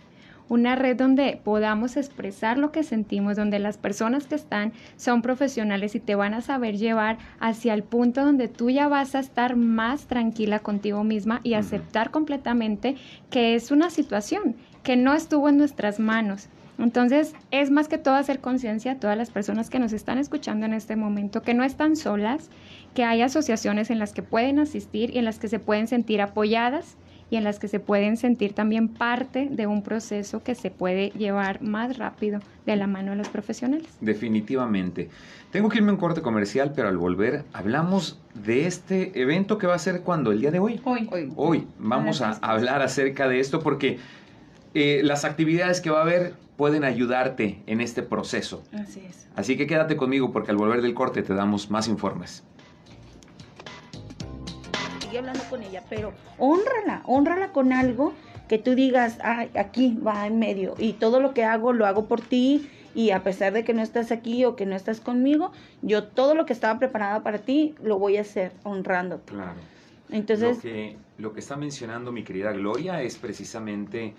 una 0.53 0.77
red 0.77 0.99
donde 0.99 1.41
podamos 1.43 1.97
expresar 1.97 2.59
lo 2.59 2.73
que 2.73 2.83
sentimos, 2.83 3.37
donde 3.37 3.59
las 3.59 3.79
personas 3.79 4.27
que 4.27 4.35
están 4.35 4.75
son 4.97 5.23
profesionales 5.23 5.95
y 5.95 6.01
te 6.01 6.15
van 6.15 6.35
a 6.35 6.43
saber 6.43 6.77
llevar 6.77 7.17
hacia 7.41 7.73
el 7.73 7.83
punto 7.83 8.23
donde 8.23 8.49
tú 8.49 8.69
ya 8.69 8.87
vas 8.87 9.15
a 9.15 9.21
estar 9.21 9.57
más 9.57 10.09
tranquila 10.09 10.59
contigo 10.59 11.05
misma 11.05 11.41
y 11.43 11.55
aceptar 11.55 12.11
completamente 12.11 12.97
que 13.31 13.55
es 13.55 13.71
una 13.71 13.89
situación 13.89 14.55
que 14.83 14.95
no 14.95 15.15
estuvo 15.15 15.49
en 15.49 15.57
nuestras 15.57 15.99
manos. 15.99 16.51
Entonces, 16.79 17.35
es 17.51 17.71
más 17.71 17.89
que 17.89 17.97
todo 17.97 18.17
hacer 18.17 18.41
conciencia 18.41 18.93
a 18.93 18.99
todas 18.99 19.17
las 19.17 19.31
personas 19.31 19.71
que 19.71 19.79
nos 19.79 19.95
están 19.95 20.19
escuchando 20.19 20.67
en 20.67 20.75
este 20.75 20.97
momento, 20.97 21.41
que 21.41 21.55
no 21.55 21.65
están 21.65 21.97
solas, 21.97 22.51
que 22.93 23.05
hay 23.05 23.23
asociaciones 23.23 23.89
en 23.89 23.99
las 23.99 24.13
que 24.13 24.23
pueden 24.23 24.59
asistir 24.59 25.15
y 25.15 25.19
en 25.19 25.25
las 25.25 25.39
que 25.39 25.49
se 25.49 25.61
pueden 25.61 25.87
sentir 25.89 26.21
apoyadas 26.21 26.99
y 27.33 27.37
en 27.37 27.45
las 27.45 27.59
que 27.59 27.67
se 27.67 27.81
pueden 27.81 28.19
sentir 28.19 28.53
también 28.53 28.89
parte 28.89 29.49
de 29.51 29.67
un 29.67 29.83
proceso 29.83 30.43
que 30.43 30.55
se 30.55 30.71
puede 30.71 31.09
llevar 31.13 31.63
más 31.63 31.97
rápido 31.97 32.41
de 32.67 32.77
la 32.77 32.87
mano 32.87 33.13
de 33.13 33.17
los 33.17 33.31
profesionales. 33.31 33.89
Definitivamente. 34.03 35.09
Tengo 35.51 35.71
que 35.71 35.79
irme 35.79 35.89
a 35.89 35.95
un 35.95 35.99
corte 35.99 36.21
comercial, 36.21 36.75
pero 36.77 36.89
al 36.89 36.99
volver 36.99 37.47
hablamos 37.55 38.21
de 38.35 38.67
este 38.67 39.19
evento 39.19 39.57
que 39.57 39.67
va 39.67 39.75
a 39.75 39.79
ser 39.79 40.03
cuando, 40.03 40.31
el 40.31 40.43
día 40.43 40.51
de 40.51 40.59
hoy. 40.59 40.79
Hoy. 40.85 41.09
Hoy. 41.35 41.67
Vamos 41.79 42.21
a 42.21 42.33
hablar 42.33 42.83
acerca 42.83 43.27
de 43.29 43.41
esto 43.41 43.61
porque 43.61 43.99
eh, 44.75 45.01
las 45.03 45.25
actividades 45.25 45.81
que 45.81 45.89
va 45.89 46.01
a 46.01 46.03
haber 46.03 46.35
pueden 46.59 46.85
ayudarte 46.85 47.63
en 47.67 47.81
este 47.81 48.03
proceso. 48.03 48.63
Así 48.75 49.01
es. 49.09 49.27
Así 49.37 49.57
que 49.57 49.67
quédate 49.67 49.97
conmigo 49.97 50.33
porque 50.33 50.51
al 50.51 50.59
volver 50.59 50.83
del 50.83 50.93
corte 50.93 51.23
te 51.23 51.33
damos 51.33 51.71
más 51.71 51.89
informes 51.89 52.45
hablando 55.19 55.43
con 55.51 55.63
ella, 55.63 55.83
pero 55.89 56.13
honrala, 56.39 57.03
honrala 57.07 57.53
con 57.53 57.73
algo 57.73 58.15
que 58.49 58.59
tú 58.59 58.75
digas, 58.75 59.19
ay, 59.23 59.51
aquí 59.55 59.99
va 60.07 60.27
en 60.27 60.39
medio 60.39 60.75
y 60.79 60.95
todo 60.95 61.21
lo 61.21 61.33
que 61.35 61.45
hago 61.45 61.73
lo 61.73 61.87
hago 61.87 62.07
por 62.07 62.21
ti 62.21 62.69
y 62.95 63.11
a 63.11 63.23
pesar 63.23 63.53
de 63.53 63.65
que 63.65 63.73
no 63.73 63.83
estás 63.83 64.13
aquí 64.13 64.45
o 64.45 64.57
que 64.57 64.67
no 64.67 64.77
estás 64.77 65.01
conmigo, 65.01 65.53
yo 65.81 66.05
todo 66.05 66.35
lo 66.35 66.45
que 66.45 66.53
estaba 66.53 66.79
preparado 66.79 67.23
para 67.23 67.39
ti 67.39 67.75
lo 67.83 67.99
voy 67.99 68.19
a 68.19 68.21
hacer 68.23 68.53
honrando. 68.65 69.21
Claro. 69.25 69.61
Entonces, 70.11 70.57
lo 70.57 70.63
que, 70.63 70.97
lo 71.19 71.33
que 71.33 71.41
está 71.41 71.57
mencionando 71.57 72.13
mi 72.13 72.23
querida 72.23 72.53
Gloria 72.53 73.03
es 73.03 73.17
precisamente 73.17 74.15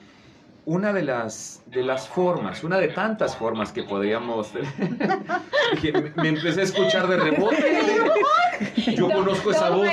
una 0.65 0.93
de 0.93 1.03
las, 1.03 1.61
de 1.67 1.83
las 1.83 2.07
formas, 2.07 2.63
una 2.63 2.77
de 2.77 2.87
tantas 2.89 3.35
formas 3.35 3.71
que 3.71 3.83
podríamos... 3.83 4.51
me 6.15 6.29
empecé 6.29 6.61
a 6.61 6.63
escuchar 6.63 7.07
de 7.07 7.17
rebote. 7.17 7.89
Yo 8.95 9.09
conozco 9.09 9.51
esa 9.51 9.69
voz. 9.71 9.87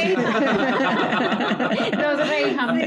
Los 1.93 2.29
Reyham. 2.29 2.79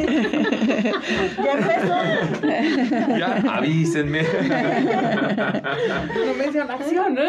Ya 1.43 1.51
empezó. 1.51 3.17
Ya, 3.17 3.43
avísenme. 3.53 4.23
No 6.25 6.33
menciona 6.37 6.73
acción, 6.73 7.15
¿no? 7.15 7.21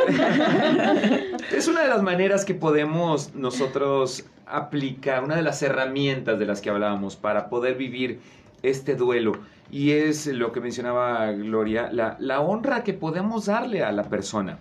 Es 1.53 1.67
una 1.69 1.83
de 1.83 1.88
las 1.88 2.03
maneras 2.03 2.45
que 2.45 2.55
podemos 2.55 3.35
nosotros 3.35 4.25
aplicar, 4.47 5.25
una 5.25 5.37
de 5.37 5.43
las 5.43 5.62
herramientas 5.62 6.38
de 6.38 6.47
las 6.47 6.61
que 6.61 6.71
hablábamos 6.71 7.17
para 7.17 7.49
poder 7.49 7.75
vivir 7.77 8.21
este 8.64 8.96
duelo 8.96 9.33
y 9.70 9.92
es 9.92 10.27
lo 10.27 10.53
que 10.53 10.61
mencionaba 10.61 11.31
Gloria, 11.33 11.90
la, 11.92 12.40
honra 12.40 12.83
que 12.83 12.94
podemos 12.94 13.46
darle 13.46 13.83
a 13.83 13.92
la 13.92 14.05
persona, 14.05 14.59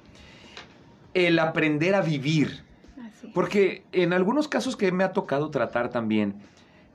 el 1.14 1.40
aprender 1.40 1.96
a 1.96 2.02
vivir. 2.02 2.64
Porque 3.34 3.86
en 3.92 4.14
algunos 4.14 4.48
casos 4.48 4.76
que 4.76 4.92
me 4.92 5.04
ha 5.04 5.14
tocado 5.14 5.50
tratar 5.50 5.90
también, 5.90 6.36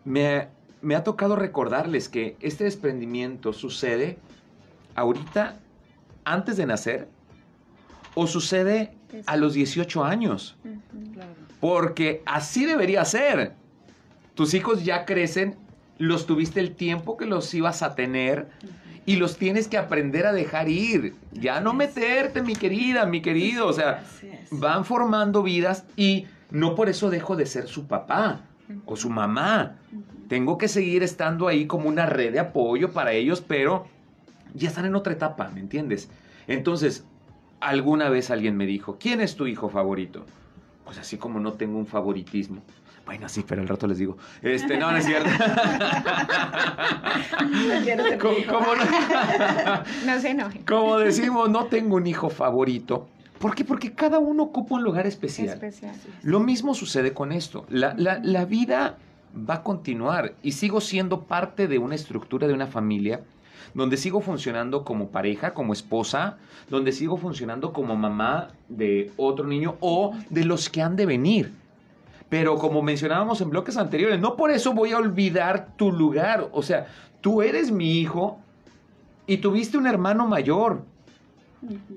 me, 0.04 0.48
me 0.82 0.94
ha 0.94 1.02
tocado 1.02 1.36
recordarles 1.36 2.08
que 2.08 2.36
este 2.40 2.64
desprendimiento 2.64 3.52
sucede 3.52 4.18
ahorita, 4.94 5.58
antes 6.24 6.56
de 6.56 6.66
nacer, 6.66 7.08
o 8.14 8.26
sucede 8.26 8.94
a 9.26 9.36
los 9.36 9.54
18 9.54 10.04
años. 10.04 10.56
Porque 11.60 12.22
así 12.26 12.66
debería 12.66 13.04
ser. 13.04 13.54
Tus 14.34 14.54
hijos 14.54 14.84
ya 14.84 15.04
crecen 15.04 15.56
los 15.98 16.26
tuviste 16.26 16.60
el 16.60 16.74
tiempo 16.74 17.16
que 17.16 17.26
los 17.26 17.52
ibas 17.54 17.82
a 17.82 17.94
tener 17.94 18.48
y 19.04 19.16
los 19.16 19.36
tienes 19.36 19.68
que 19.68 19.78
aprender 19.78 20.26
a 20.26 20.32
dejar 20.32 20.68
ir. 20.68 21.14
Ya 21.32 21.60
no 21.60 21.74
meterte, 21.74 22.42
mi 22.42 22.54
querida, 22.54 23.06
mi 23.06 23.20
querido. 23.20 23.66
O 23.66 23.72
sea, 23.72 24.04
van 24.50 24.84
formando 24.84 25.42
vidas 25.42 25.84
y 25.96 26.26
no 26.50 26.74
por 26.74 26.88
eso 26.88 27.10
dejo 27.10 27.36
de 27.36 27.46
ser 27.46 27.68
su 27.68 27.86
papá 27.86 28.42
o 28.86 28.96
su 28.96 29.10
mamá. 29.10 29.76
Tengo 30.28 30.58
que 30.58 30.68
seguir 30.68 31.02
estando 31.02 31.48
ahí 31.48 31.66
como 31.66 31.88
una 31.88 32.06
red 32.06 32.32
de 32.32 32.38
apoyo 32.38 32.92
para 32.92 33.12
ellos, 33.12 33.40
pero 33.40 33.86
ya 34.54 34.68
están 34.68 34.84
en 34.84 34.94
otra 34.94 35.14
etapa, 35.14 35.48
¿me 35.48 35.60
entiendes? 35.60 36.10
Entonces, 36.46 37.04
alguna 37.60 38.08
vez 38.10 38.30
alguien 38.30 38.56
me 38.56 38.66
dijo, 38.66 38.98
¿quién 39.00 39.20
es 39.20 39.36
tu 39.36 39.46
hijo 39.46 39.68
favorito? 39.68 40.26
Pues 40.84 40.98
así 40.98 41.16
como 41.16 41.40
no 41.40 41.54
tengo 41.54 41.78
un 41.78 41.86
favoritismo. 41.86 42.62
Bueno, 43.08 43.26
sí, 43.26 43.42
pero 43.48 43.62
al 43.62 43.68
rato 43.68 43.86
les 43.86 43.96
digo. 43.96 44.18
Este, 44.42 44.76
no, 44.76 44.92
no 44.92 44.98
es 44.98 45.06
cierto. 45.06 45.30
¿Cómo, 48.20 48.74
no? 48.76 48.84
no 50.04 50.20
se 50.20 50.28
enoje. 50.28 50.60
Como 50.68 50.98
decimos, 50.98 51.48
no 51.48 51.64
tengo 51.68 51.96
un 51.96 52.06
hijo 52.06 52.28
favorito. 52.28 53.08
¿Por 53.38 53.54
qué? 53.54 53.64
Porque 53.64 53.94
cada 53.94 54.18
uno 54.18 54.42
ocupa 54.42 54.74
un 54.74 54.82
lugar 54.82 55.06
especial. 55.06 55.54
especial 55.54 55.94
Lo 56.22 56.38
mismo 56.40 56.74
sucede 56.74 57.14
con 57.14 57.32
esto. 57.32 57.64
La, 57.70 57.94
la, 57.96 58.20
la 58.22 58.44
vida 58.44 58.98
va 59.34 59.54
a 59.54 59.62
continuar 59.62 60.34
y 60.42 60.52
sigo 60.52 60.82
siendo 60.82 61.22
parte 61.22 61.66
de 61.66 61.78
una 61.78 61.94
estructura 61.94 62.46
de 62.46 62.52
una 62.52 62.66
familia 62.66 63.22
donde 63.72 63.96
sigo 63.96 64.20
funcionando 64.20 64.84
como 64.84 65.08
pareja, 65.08 65.54
como 65.54 65.72
esposa, 65.72 66.36
donde 66.68 66.92
sigo 66.92 67.16
funcionando 67.16 67.72
como 67.72 67.96
mamá 67.96 68.50
de 68.68 69.12
otro 69.16 69.46
niño 69.46 69.76
o 69.80 70.14
de 70.28 70.44
los 70.44 70.68
que 70.68 70.82
han 70.82 70.94
de 70.94 71.06
venir. 71.06 71.54
Pero 72.28 72.56
como 72.56 72.82
mencionábamos 72.82 73.40
en 73.40 73.50
bloques 73.50 73.76
anteriores, 73.76 74.20
no 74.20 74.36
por 74.36 74.50
eso 74.50 74.74
voy 74.74 74.92
a 74.92 74.98
olvidar 74.98 75.68
tu 75.76 75.92
lugar. 75.92 76.48
O 76.52 76.62
sea, 76.62 76.86
tú 77.20 77.42
eres 77.42 77.70
mi 77.70 77.98
hijo 77.98 78.38
y 79.26 79.38
tuviste 79.38 79.78
un 79.78 79.86
hermano 79.86 80.26
mayor. 80.26 80.82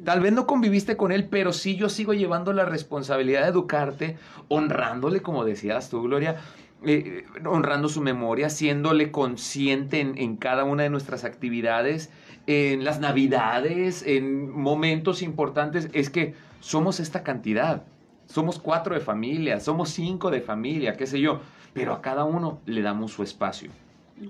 Tal 0.04 0.22
vez 0.22 0.34
no 0.34 0.48
conviviste 0.48 0.98
con 0.98 1.12
él, 1.12 1.28
pero 1.30 1.54
sí 1.54 1.76
yo 1.76 1.90
sigo 1.90 2.14
llevando 2.14 2.52
la 2.54 2.66
responsabilidad 2.66 3.44
de 3.44 3.50
educarte, 3.50 4.18
honrándole, 4.48 5.22
como 5.22 5.46
decías 5.46 5.90
tú, 5.90 6.02
Gloria, 6.02 6.38
eh, 6.84 7.26
honrando 7.46 7.88
su 7.90 8.02
memoria, 8.02 8.50
siéndole 8.50 9.12
consciente 9.12 10.00
en, 10.00 10.18
en, 10.18 10.36
cada 10.36 10.64
una 10.64 10.84
de 10.84 10.90
nuestras 10.90 11.24
actividades, 11.26 12.10
en 12.48 12.84
las 12.84 13.00
navidades, 13.00 14.04
en 14.04 14.50
momentos 14.50 15.22
importantes. 15.22 15.90
Es 15.94 16.10
que 16.10 16.34
somos 16.60 17.00
esta 17.00 17.22
cantidad. 17.22 17.84
Somos 18.32 18.60
cuatro 18.60 18.96
de 18.96 19.02
familia, 19.02 19.60
somos 19.60 19.90
cinco 19.90 20.32
de 20.32 20.40
familia, 20.40 20.96
qué 20.96 21.06
sé 21.06 21.20
yo, 21.20 21.42
pero 21.74 21.92
a 21.92 22.02
cada 22.02 22.24
uno 22.24 22.62
le 22.66 22.82
damos 22.82 23.12
su 23.12 23.24
espacio. 23.24 23.70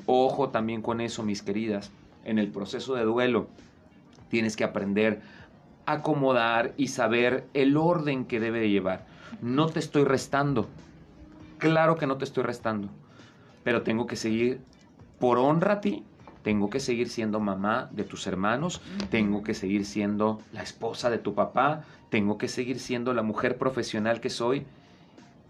Ojo 0.08 0.50
también 0.50 0.82
con 0.82 1.02
eso, 1.02 1.22
mis 1.22 1.44
queridas, 1.44 1.92
en 2.26 2.40
el 2.40 2.48
proceso 2.48 2.96
de 2.96 3.04
duelo 3.04 3.48
tienes 4.30 4.56
que 4.56 4.64
aprender 4.64 5.22
a 5.86 5.94
acomodar 5.94 6.74
y 6.78 6.88
saber 6.88 7.46
el 7.54 7.78
orden 7.78 8.26
que 8.26 8.40
debe 8.40 8.60
de 8.60 8.72
llevar. 8.72 9.06
No 9.40 9.68
te 9.68 9.78
estoy 9.78 10.04
restando, 10.04 10.68
claro 11.60 11.96
que 11.96 12.08
no 12.08 12.18
te 12.18 12.26
estoy 12.26 12.44
restando, 12.44 12.90
pero 13.64 13.84
tengo 13.84 14.08
que 14.08 14.16
seguir 14.16 14.62
por 15.20 15.38
honra 15.38 15.74
a 15.74 15.82
ti 15.82 16.04
tengo 16.44 16.70
que 16.70 16.80
seguir 16.80 17.10
siendo 17.10 17.40
mamá 17.40 17.90
de 17.92 18.04
tus 18.04 18.26
hermanos, 18.28 18.82
tengo 19.10 19.44
que 19.44 19.54
seguir 19.54 19.86
siendo 19.86 20.40
la 20.52 20.64
esposa 20.64 21.10
de 21.10 21.20
tu 21.20 21.36
papá, 21.36 21.84
tengo 22.12 22.38
que 22.38 22.48
seguir 22.48 22.80
siendo 22.80 23.14
la 23.14 23.24
mujer 23.24 23.58
profesional 23.58 24.20
que 24.22 24.30
soy 24.30 24.66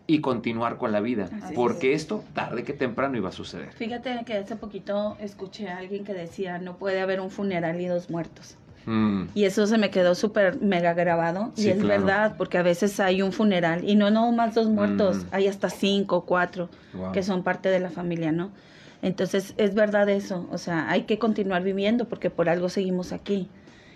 y 0.08 0.22
continuar 0.22 0.78
con 0.78 0.92
la 0.92 1.02
vida, 1.02 1.30
porque 1.56 1.94
esto 1.94 2.24
tarde 2.34 2.64
que 2.64 2.74
temprano 2.74 3.18
iba 3.18 3.30
a 3.30 3.32
suceder. 3.32 3.74
Fíjate 3.74 4.24
que 4.26 4.36
hace 4.36 4.56
poquito 4.56 5.18
escuché 5.20 5.70
a 5.70 5.78
alguien 5.78 6.06
que 6.06 6.14
decía, 6.14 6.60
no 6.60 6.78
puede 6.78 7.02
haber 7.02 7.20
un 7.20 7.32
funeral 7.32 7.82
y 7.82 7.88
dos 7.88 8.10
muertos. 8.10 8.58
Mm. 8.86 9.26
Y 9.34 9.46
eso 9.46 9.68
se 9.68 9.78
me 9.78 9.90
quedó 9.90 10.16
súper 10.16 10.62
mega 10.62 10.94
grabado. 10.94 11.52
y 11.56 11.70
es 11.70 11.82
verdad, 11.84 12.36
porque 12.38 12.58
a 12.58 12.64
veces 12.64 13.00
hay 13.00 13.22
un 13.22 13.32
funeral 13.32 13.88
y 13.88 13.96
no 13.96 14.12
no 14.12 14.32
más 14.32 14.54
dos 14.54 14.68
muertos, 14.68 15.18
mm. 15.18 15.28
hay 15.32 15.48
hasta 15.48 15.70
cinco 15.70 16.26
cuatro 16.26 16.70
que 17.14 17.24
son 17.24 17.44
parte 17.44 17.70
de 17.70 17.80
la 17.80 17.90
familia, 17.90 18.32
¿no? 18.32 18.52
Entonces, 19.02 19.56
es 19.58 19.74
verdad 19.74 20.10
eso, 20.10 20.48
o 20.52 20.60
sea, 20.60 20.90
hay 20.92 21.04
que 21.04 21.18
continuar 21.18 21.64
viviendo 21.64 22.08
porque 22.08 22.30
por 22.30 22.50
algo 22.50 22.70
seguimos 22.70 23.14
aquí. 23.14 23.50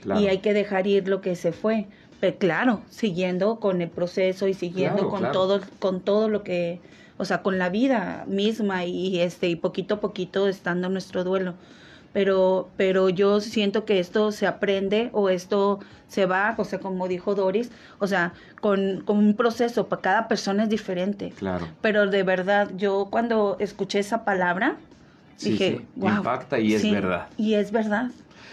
y 0.05 0.27
hay 0.27 0.37
que 0.37 0.53
dejar 0.53 0.87
ir 0.87 1.07
lo 1.07 1.19
que 1.19 1.35
se 1.35 1.51
fue. 1.51 1.87
Pero 2.19 2.37
claro, 2.37 2.81
siguiendo 2.89 3.59
con 3.59 3.81
el 3.81 3.89
proceso 3.89 4.47
y 4.47 4.53
siguiendo 4.53 5.09
con 5.09 5.31
todo 5.31 5.61
con 5.79 6.01
todo 6.01 6.29
lo 6.29 6.43
que, 6.43 6.79
o 7.17 7.25
sea, 7.25 7.41
con 7.41 7.57
la 7.57 7.69
vida 7.69 8.25
misma 8.27 8.85
y 8.85 9.19
este 9.19 9.49
y 9.49 9.55
poquito 9.55 9.95
a 9.95 9.99
poquito 9.99 10.47
estando 10.47 10.87
en 10.87 10.93
nuestro 10.93 11.23
duelo. 11.23 11.55
Pero 12.13 12.69
pero 12.77 13.09
yo 13.09 13.41
siento 13.41 13.85
que 13.85 13.99
esto 13.99 14.31
se 14.31 14.47
aprende 14.47 15.09
o 15.11 15.29
esto 15.29 15.79
se 16.07 16.25
va, 16.25 16.55
o 16.57 16.63
sea, 16.63 16.79
como 16.79 17.07
dijo 17.07 17.35
Doris, 17.35 17.71
o 17.99 18.07
sea, 18.07 18.33
con, 18.61 19.01
con 19.01 19.17
un 19.17 19.35
proceso, 19.35 19.87
para 19.87 20.01
cada 20.01 20.27
persona 20.27 20.63
es 20.63 20.69
diferente. 20.69 21.33
Claro. 21.37 21.67
Pero 21.81 22.07
de 22.07 22.23
verdad, 22.23 22.71
yo 22.77 23.07
cuando 23.09 23.57
escuché 23.59 23.99
esa 23.99 24.23
palabra, 24.23 24.77
dije, 25.41 25.81
impacta 25.95 26.59
y 26.59 26.75
es 26.75 26.89
verdad. 26.89 27.27
Y 27.37 27.55
es 27.55 27.71
verdad. 27.71 28.11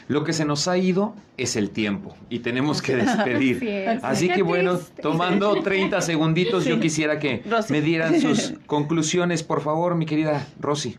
Lo 0.08 0.24
que 0.24 0.32
se 0.32 0.44
nos 0.44 0.68
ha 0.68 0.76
ido 0.76 1.14
es 1.36 1.56
el 1.56 1.70
tiempo 1.70 2.14
y 2.28 2.40
tenemos 2.40 2.82
que 2.82 2.96
despedir. 2.96 3.88
Así, 4.02 4.28
que 4.28 4.42
bueno, 4.42 4.78
tomando 5.00 5.62
30 5.62 6.00
segunditos, 6.00 6.64
yo 6.64 6.80
quisiera 6.80 7.18
que 7.18 7.42
me 7.70 7.80
dieran 7.80 8.20
sus 8.20 8.54
conclusiones, 8.66 9.42
por 9.42 9.60
favor, 9.60 9.94
mi 9.94 10.06
querida 10.06 10.46
Rosy. 10.60 10.98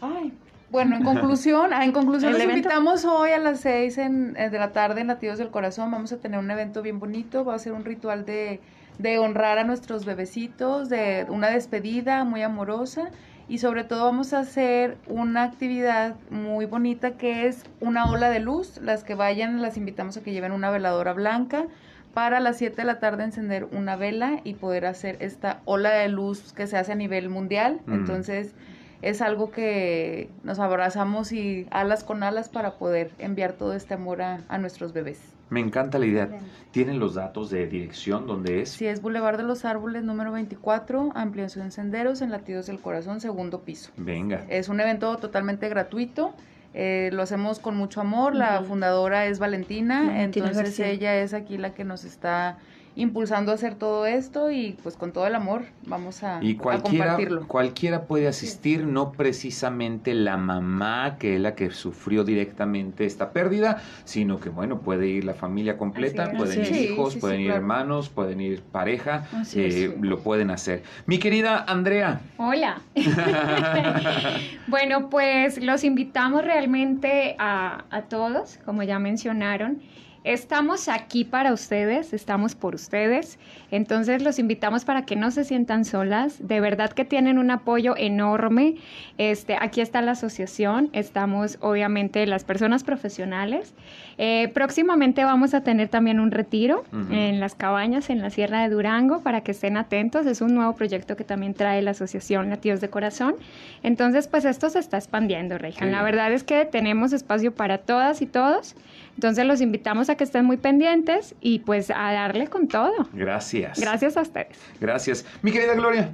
Ay, 0.00 0.32
bueno, 0.70 0.96
en 0.96 1.04
conclusión, 1.04 1.72
ah, 1.72 1.84
en 1.84 1.92
conclusión, 1.92 2.32
los 2.34 2.42
invitamos 2.42 3.04
hoy 3.04 3.30
a 3.30 3.38
las 3.38 3.60
6 3.60 3.98
en, 3.98 4.36
eh, 4.36 4.50
de 4.50 4.58
la 4.58 4.72
tarde 4.72 5.00
en 5.00 5.06
Latidos 5.06 5.38
del 5.38 5.50
Corazón. 5.50 5.90
Vamos 5.90 6.12
a 6.12 6.18
tener 6.18 6.38
un 6.38 6.50
evento 6.50 6.82
bien 6.82 6.98
bonito, 6.98 7.44
va 7.44 7.54
a 7.54 7.58
ser 7.58 7.72
un 7.72 7.84
ritual 7.84 8.24
de, 8.24 8.60
de 8.98 9.18
honrar 9.18 9.58
a 9.58 9.64
nuestros 9.64 10.04
bebecitos, 10.04 10.88
de 10.88 11.26
una 11.28 11.50
despedida 11.50 12.24
muy 12.24 12.42
amorosa 12.42 13.10
y 13.48 13.58
sobre 13.58 13.84
todo 13.84 14.04
vamos 14.04 14.34
a 14.34 14.40
hacer 14.40 14.98
una 15.06 15.42
actividad 15.44 16.16
muy 16.30 16.66
bonita 16.66 17.12
que 17.12 17.46
es 17.46 17.64
una 17.80 18.10
ola 18.10 18.28
de 18.28 18.40
luz. 18.40 18.78
Las 18.82 19.04
que 19.04 19.14
vayan 19.14 19.62
las 19.62 19.76
invitamos 19.76 20.16
a 20.16 20.22
que 20.22 20.32
lleven 20.32 20.52
una 20.52 20.70
veladora 20.70 21.14
blanca 21.14 21.66
para 22.12 22.40
las 22.40 22.58
7 22.58 22.76
de 22.76 22.84
la 22.84 23.00
tarde 23.00 23.24
encender 23.24 23.64
una 23.72 23.96
vela 23.96 24.40
y 24.44 24.54
poder 24.54 24.84
hacer 24.84 25.16
esta 25.20 25.60
ola 25.64 25.90
de 25.90 26.08
luz 26.08 26.52
que 26.52 26.66
se 26.66 26.76
hace 26.76 26.92
a 26.92 26.96
nivel 26.96 27.30
mundial. 27.30 27.80
Mm. 27.86 27.94
Entonces 27.94 28.54
es 29.00 29.22
algo 29.22 29.50
que 29.50 30.28
nos 30.42 30.58
abrazamos 30.58 31.32
y 31.32 31.66
alas 31.70 32.04
con 32.04 32.22
alas 32.22 32.50
para 32.50 32.72
poder 32.72 33.12
enviar 33.18 33.54
todo 33.54 33.72
este 33.72 33.94
amor 33.94 34.20
a 34.20 34.58
nuestros 34.58 34.92
bebés. 34.92 35.37
Me 35.50 35.60
encanta 35.60 35.98
la 35.98 36.06
idea. 36.06 36.28
¿Tienen 36.70 36.98
los 36.98 37.14
datos 37.14 37.50
de 37.50 37.66
dirección? 37.66 38.26
¿Dónde 38.26 38.62
es? 38.62 38.70
Sí, 38.70 38.86
es 38.86 39.00
Boulevard 39.00 39.38
de 39.38 39.42
los 39.42 39.64
Árboles 39.64 40.04
número 40.04 40.32
24, 40.32 41.12
ampliación 41.14 41.72
senderos 41.72 42.20
en 42.20 42.30
Latidos 42.30 42.66
del 42.66 42.78
Corazón, 42.80 43.20
segundo 43.20 43.62
piso. 43.62 43.90
Venga. 43.96 44.44
Es 44.48 44.68
un 44.68 44.80
evento 44.80 45.16
totalmente 45.16 45.68
gratuito. 45.68 46.34
Eh, 46.74 47.10
lo 47.12 47.22
hacemos 47.22 47.58
con 47.58 47.76
mucho 47.76 48.00
amor. 48.00 48.34
La 48.34 48.62
fundadora 48.62 49.26
es 49.26 49.38
Valentina, 49.38 50.22
entonces 50.22 50.78
ella 50.80 51.16
es 51.16 51.32
aquí 51.32 51.56
la 51.56 51.72
que 51.72 51.84
nos 51.84 52.04
está 52.04 52.58
impulsando 52.98 53.52
a 53.52 53.54
hacer 53.54 53.76
todo 53.76 54.06
esto 54.06 54.50
y 54.50 54.76
pues 54.82 54.96
con 54.96 55.12
todo 55.12 55.26
el 55.26 55.36
amor 55.36 55.62
vamos 55.86 56.24
a, 56.24 56.40
y 56.42 56.56
cualquiera, 56.56 57.16
Cualquiera 57.46 58.02
puede 58.02 58.26
asistir, 58.26 58.84
no 58.84 59.12
precisamente 59.12 60.14
la 60.14 60.36
mamá 60.36 61.16
que 61.18 61.36
es 61.36 61.40
la 61.40 61.54
que 61.54 61.70
sufrió 61.70 62.24
directamente 62.24 63.06
esta 63.06 63.30
pérdida, 63.30 63.80
sino 64.04 64.40
que 64.40 64.48
bueno, 64.48 64.80
puede 64.80 65.06
ir 65.06 65.24
la 65.24 65.34
familia 65.34 65.78
completa, 65.78 66.32
pueden 66.32 66.64
ir 66.64 66.90
hijos, 66.90 67.14
pueden 67.16 67.40
ir 67.40 67.52
hermanos, 67.52 68.08
pueden 68.08 68.40
ir 68.40 68.62
pareja, 68.62 69.28
eh, 69.54 69.96
lo 70.00 70.18
pueden 70.18 70.50
hacer. 70.50 70.82
Mi 71.06 71.18
querida 71.18 71.64
Andrea. 71.68 72.20
Hola. 72.36 72.80
bueno, 74.66 75.08
pues 75.08 75.62
los 75.62 75.84
invitamos 75.84 76.44
realmente 76.44 77.36
a, 77.38 77.84
a 77.90 78.02
todos, 78.02 78.58
como 78.64 78.82
ya 78.82 78.98
mencionaron. 78.98 79.80
Estamos 80.28 80.90
aquí 80.90 81.24
para 81.24 81.54
ustedes, 81.54 82.12
estamos 82.12 82.54
por 82.54 82.74
ustedes. 82.74 83.38
Entonces 83.70 84.22
los 84.22 84.38
invitamos 84.38 84.84
para 84.84 85.06
que 85.06 85.16
no 85.16 85.30
se 85.30 85.42
sientan 85.42 85.86
solas. 85.86 86.46
De 86.46 86.60
verdad 86.60 86.90
que 86.90 87.06
tienen 87.06 87.38
un 87.38 87.50
apoyo 87.50 87.96
enorme. 87.96 88.74
Este, 89.16 89.56
aquí 89.58 89.80
está 89.80 90.02
la 90.02 90.10
asociación, 90.10 90.90
estamos 90.92 91.56
obviamente 91.62 92.26
las 92.26 92.44
personas 92.44 92.84
profesionales. 92.84 93.72
Eh, 94.18 94.48
próximamente 94.52 95.24
vamos 95.24 95.54
a 95.54 95.62
tener 95.62 95.88
también 95.88 96.20
un 96.20 96.30
retiro 96.30 96.84
en 97.10 97.40
las 97.40 97.54
cabañas 97.54 98.10
en 98.10 98.20
la 98.20 98.28
Sierra 98.28 98.60
de 98.60 98.68
Durango 98.68 99.22
para 99.22 99.40
que 99.40 99.52
estén 99.52 99.78
atentos. 99.78 100.26
Es 100.26 100.42
un 100.42 100.54
nuevo 100.54 100.74
proyecto 100.74 101.16
que 101.16 101.24
también 101.24 101.54
trae 101.54 101.80
la 101.80 101.92
asociación 101.92 102.50
Latidos 102.50 102.82
de 102.82 102.90
Corazón. 102.90 103.36
Entonces, 103.82 104.28
pues 104.28 104.44
esto 104.44 104.68
se 104.68 104.78
está 104.78 104.98
expandiendo, 104.98 105.56
Reijan. 105.56 105.90
La 105.90 106.02
verdad 106.02 106.30
es 106.32 106.44
que 106.44 106.66
tenemos 106.66 107.14
espacio 107.14 107.54
para 107.54 107.78
todas 107.78 108.20
y 108.20 108.26
todos. 108.26 108.76
Entonces 109.18 109.44
los 109.46 109.60
invitamos 109.60 110.08
a 110.10 110.14
que 110.14 110.22
estén 110.22 110.44
muy 110.44 110.58
pendientes 110.58 111.34
y 111.40 111.58
pues 111.58 111.90
a 111.90 112.12
darle 112.12 112.46
con 112.46 112.68
todo. 112.68 113.08
Gracias. 113.12 113.80
Gracias 113.80 114.16
a 114.16 114.20
ustedes. 114.20 114.56
Gracias. 114.80 115.24
Mi 115.42 115.50
querida 115.50 115.74
Gloria. 115.74 116.12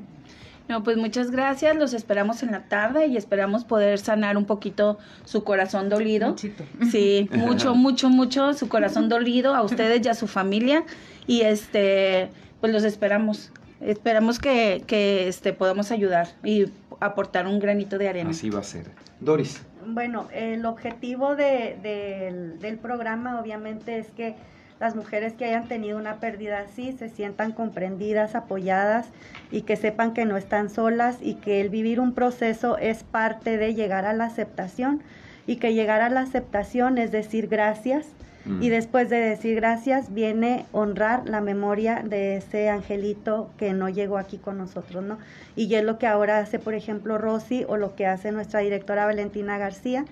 No, 0.71 0.83
pues 0.83 0.97
muchas 0.97 1.31
gracias, 1.31 1.77
los 1.77 1.93
esperamos 1.93 2.43
en 2.43 2.53
la 2.53 2.62
tarde 2.62 3.05
y 3.09 3.19
esperamos 3.19 3.67
poder 3.67 3.99
sanar 3.99 4.38
un 4.38 4.47
poquito 4.47 4.97
su 5.27 5.45
corazón 5.45 5.90
dolido. 5.90 6.31
Muchito. 6.31 6.64
Sí, 6.90 7.29
mucho, 7.35 7.75
mucho, 7.75 8.09
mucho 8.09 8.55
su 8.55 8.71
corazón 8.71 9.11
dolido 9.11 9.55
a 9.55 9.61
ustedes 9.61 10.01
y 10.03 10.09
a 10.09 10.14
su 10.14 10.27
familia 10.27 10.85
y 11.27 11.43
este, 11.43 12.31
pues 12.62 12.73
los 12.73 12.85
esperamos. 12.85 13.53
Esperamos 13.83 14.38
que, 14.38 14.83
que 14.87 15.29
este, 15.29 15.53
podamos 15.53 15.90
ayudar 15.90 16.29
y 16.43 16.71
aportar 17.01 17.47
un 17.47 17.59
granito 17.59 17.99
de 17.99 18.09
arena. 18.09 18.31
Así 18.31 18.49
va 18.49 18.61
a 18.61 18.64
ser. 18.64 18.87
Doris. 19.21 19.61
Bueno, 19.87 20.29
el 20.33 20.64
objetivo 20.66 21.37
de, 21.37 22.57
del 22.61 22.79
programa 22.79 23.40
obviamente 23.40 23.99
es 23.99 24.09
que 24.09 24.35
las 24.81 24.97
mujeres 24.97 25.35
que 25.35 25.44
hayan 25.44 25.68
tenido 25.68 25.99
una 25.99 26.16
pérdida 26.16 26.61
así 26.61 26.92
se 26.92 27.09
sientan 27.09 27.53
comprendidas, 27.53 28.35
apoyadas 28.35 29.07
y 29.51 29.62
que 29.62 29.77
sepan 29.77 30.12
que 30.14 30.25
no 30.25 30.37
están 30.37 30.68
solas 30.68 31.18
y 31.20 31.35
que 31.35 31.61
el 31.61 31.68
vivir 31.68 32.01
un 32.01 32.12
proceso 32.12 32.77
es 32.79 33.05
parte 33.05 33.57
de 33.57 33.75
llegar 33.75 34.05
a 34.05 34.12
la 34.12 34.25
aceptación 34.25 35.03
y 35.47 35.57
que 35.57 35.75
llegar 35.75 36.01
a 36.01 36.11
la 36.11 36.20
aceptación 36.20 36.99
es 36.99 37.12
decir 37.12 37.47
gracias 37.49 38.07
y 38.46 38.50
mm. 38.50 38.61
después 38.61 39.09
de 39.09 39.16
decir 39.16 39.54
gracias 39.54 40.12
viene 40.12 40.66
honrar 40.72 41.28
la 41.28 41.40
memoria 41.40 42.02
de 42.04 42.37
ese 42.37 42.68
angelito 42.68 43.50
que 43.59 43.72
no 43.72 43.88
llegó 43.88 44.18
aquí 44.18 44.37
con 44.37 44.59
nosotros, 44.59 45.02
¿no? 45.02 45.18
Y 45.57 45.74
es 45.74 45.85
lo 45.85 45.98
que 45.98 46.07
ahora 46.07 46.38
hace, 46.38 46.59
por 46.59 46.74
ejemplo, 46.74 47.16
Rosy 47.16 47.64
o 47.66 47.76
lo 47.76 47.94
que 47.94 48.07
hace 48.07 48.33
nuestra 48.33 48.61
directora 48.61 49.07
Valentina 49.07 49.57
García, 49.57 50.04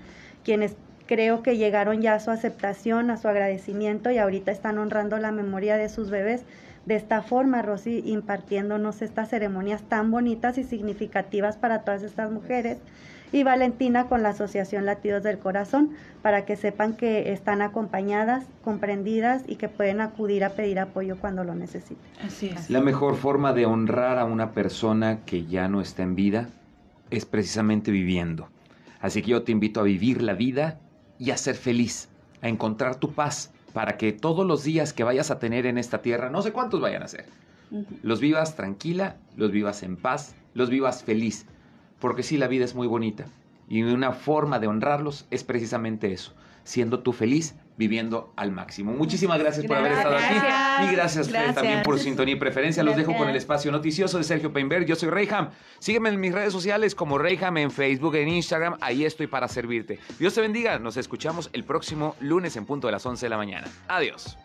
quienes 0.44 0.76
creo 1.06 1.42
que 1.42 1.58
llegaron 1.58 2.00
ya 2.00 2.14
a 2.14 2.20
su 2.20 2.30
aceptación, 2.30 3.10
a 3.10 3.18
su 3.18 3.28
agradecimiento 3.28 4.10
y 4.10 4.18
ahorita 4.18 4.50
están 4.50 4.78
honrando 4.78 5.18
la 5.18 5.32
memoria 5.32 5.76
de 5.76 5.88
sus 5.88 6.08
bebés. 6.08 6.42
De 6.86 6.96
esta 6.96 7.22
forma, 7.22 7.62
Rosy, 7.62 8.02
impartiéndonos 8.06 9.02
estas 9.02 9.28
ceremonias 9.28 9.82
tan 9.82 10.10
bonitas 10.10 10.58
y 10.58 10.64
significativas 10.64 11.56
para 11.56 11.82
todas 11.82 12.02
estas 12.02 12.30
mujeres 12.30 12.78
y 13.32 13.42
Valentina 13.42 14.08
con 14.08 14.22
la 14.22 14.30
Asociación 14.30 14.84
Latidos 14.84 15.22
del 15.22 15.38
Corazón 15.38 15.90
para 16.20 16.44
que 16.44 16.56
sepan 16.56 16.94
que 16.94 17.32
están 17.32 17.62
acompañadas, 17.62 18.44
comprendidas 18.62 19.42
y 19.48 19.56
que 19.56 19.68
pueden 19.68 20.00
acudir 20.00 20.44
a 20.44 20.50
pedir 20.50 20.78
apoyo 20.78 21.16
cuando 21.18 21.42
lo 21.42 21.54
necesiten. 21.54 22.04
Así 22.22 22.48
es. 22.48 22.68
La 22.70 22.80
mejor 22.80 23.16
forma 23.16 23.52
de 23.52 23.66
honrar 23.66 24.18
a 24.18 24.24
una 24.24 24.52
persona 24.52 25.20
que 25.24 25.46
ya 25.46 25.66
no 25.66 25.80
está 25.80 26.02
en 26.02 26.14
vida 26.14 26.48
es 27.10 27.24
precisamente 27.24 27.90
viviendo. 27.90 28.48
Así 29.00 29.22
que 29.22 29.30
yo 29.30 29.42
te 29.42 29.52
invito 29.52 29.80
a 29.80 29.84
vivir 29.84 30.22
la 30.22 30.34
vida 30.34 30.78
y 31.18 31.30
a 31.30 31.36
ser 31.36 31.56
feliz, 31.56 32.08
a 32.42 32.48
encontrar 32.48 32.96
tu 32.96 33.12
paz 33.12 33.50
para 33.72 33.96
que 33.96 34.12
todos 34.12 34.46
los 34.46 34.62
días 34.62 34.92
que 34.92 35.04
vayas 35.04 35.30
a 35.30 35.38
tener 35.38 35.66
en 35.66 35.78
esta 35.78 36.02
tierra, 36.02 36.28
no 36.30 36.42
sé 36.42 36.52
cuántos 36.52 36.80
vayan 36.80 37.02
a 37.02 37.08
ser, 37.08 37.24
los 38.02 38.20
vivas 38.20 38.54
tranquila, 38.54 39.16
los 39.36 39.50
vivas 39.50 39.82
en 39.82 39.96
paz, 39.96 40.34
los 40.52 40.68
vivas 40.68 41.02
feliz 41.02 41.46
porque 42.02 42.24
sí, 42.24 42.36
la 42.36 42.48
vida 42.48 42.64
es 42.64 42.74
muy 42.74 42.88
bonita. 42.88 43.26
Y 43.68 43.82
una 43.84 44.12
forma 44.12 44.58
de 44.58 44.66
honrarlos 44.66 45.24
es 45.30 45.44
precisamente 45.44 46.12
eso, 46.12 46.34
siendo 46.64 46.98
tú 46.98 47.12
feliz, 47.12 47.54
viviendo 47.78 48.32
al 48.36 48.50
máximo. 48.50 48.92
Muchísimas 48.92 49.38
gracias, 49.38 49.66
por 49.66 49.76
haber 49.76 49.92
estado 49.92 50.16
aquí. 50.16 50.88
Y 50.88 50.92
gracias, 50.94 51.28
también 51.54 51.82
por 51.84 52.00
sintonía 52.00 52.34
y 52.34 52.38
preferencia. 52.38 52.82
Los 52.82 52.96
dejo 52.96 53.16
con 53.16 53.28
el 53.28 53.36
espacio 53.36 53.70
noticioso 53.70 54.18
de 54.18 54.24
Sergio 54.24 54.52
Peinberg. 54.52 54.84
Yo 54.84 54.96
soy 54.96 55.10
Reyham. 55.10 55.50
Sígueme 55.78 56.08
en 56.08 56.18
mis 56.18 56.34
redes 56.34 56.52
sociales 56.52 56.96
como 56.96 57.18
Reyham 57.18 57.56
en 57.56 57.70
Facebook, 57.70 58.16
en 58.16 58.28
Instagram. 58.28 58.76
Ahí 58.80 59.04
estoy 59.04 59.28
para 59.28 59.46
servirte. 59.46 60.00
Dios 60.18 60.34
te 60.34 60.40
bendiga. 60.40 60.80
Nos 60.80 60.96
escuchamos 60.96 61.50
el 61.52 61.62
próximo 61.62 62.16
lunes 62.18 62.56
en 62.56 62.66
punto 62.66 62.88
de 62.88 62.92
las 62.92 63.06
11 63.06 63.24
de 63.24 63.30
la 63.30 63.36
mañana. 63.36 63.68
Adiós. 63.86 64.36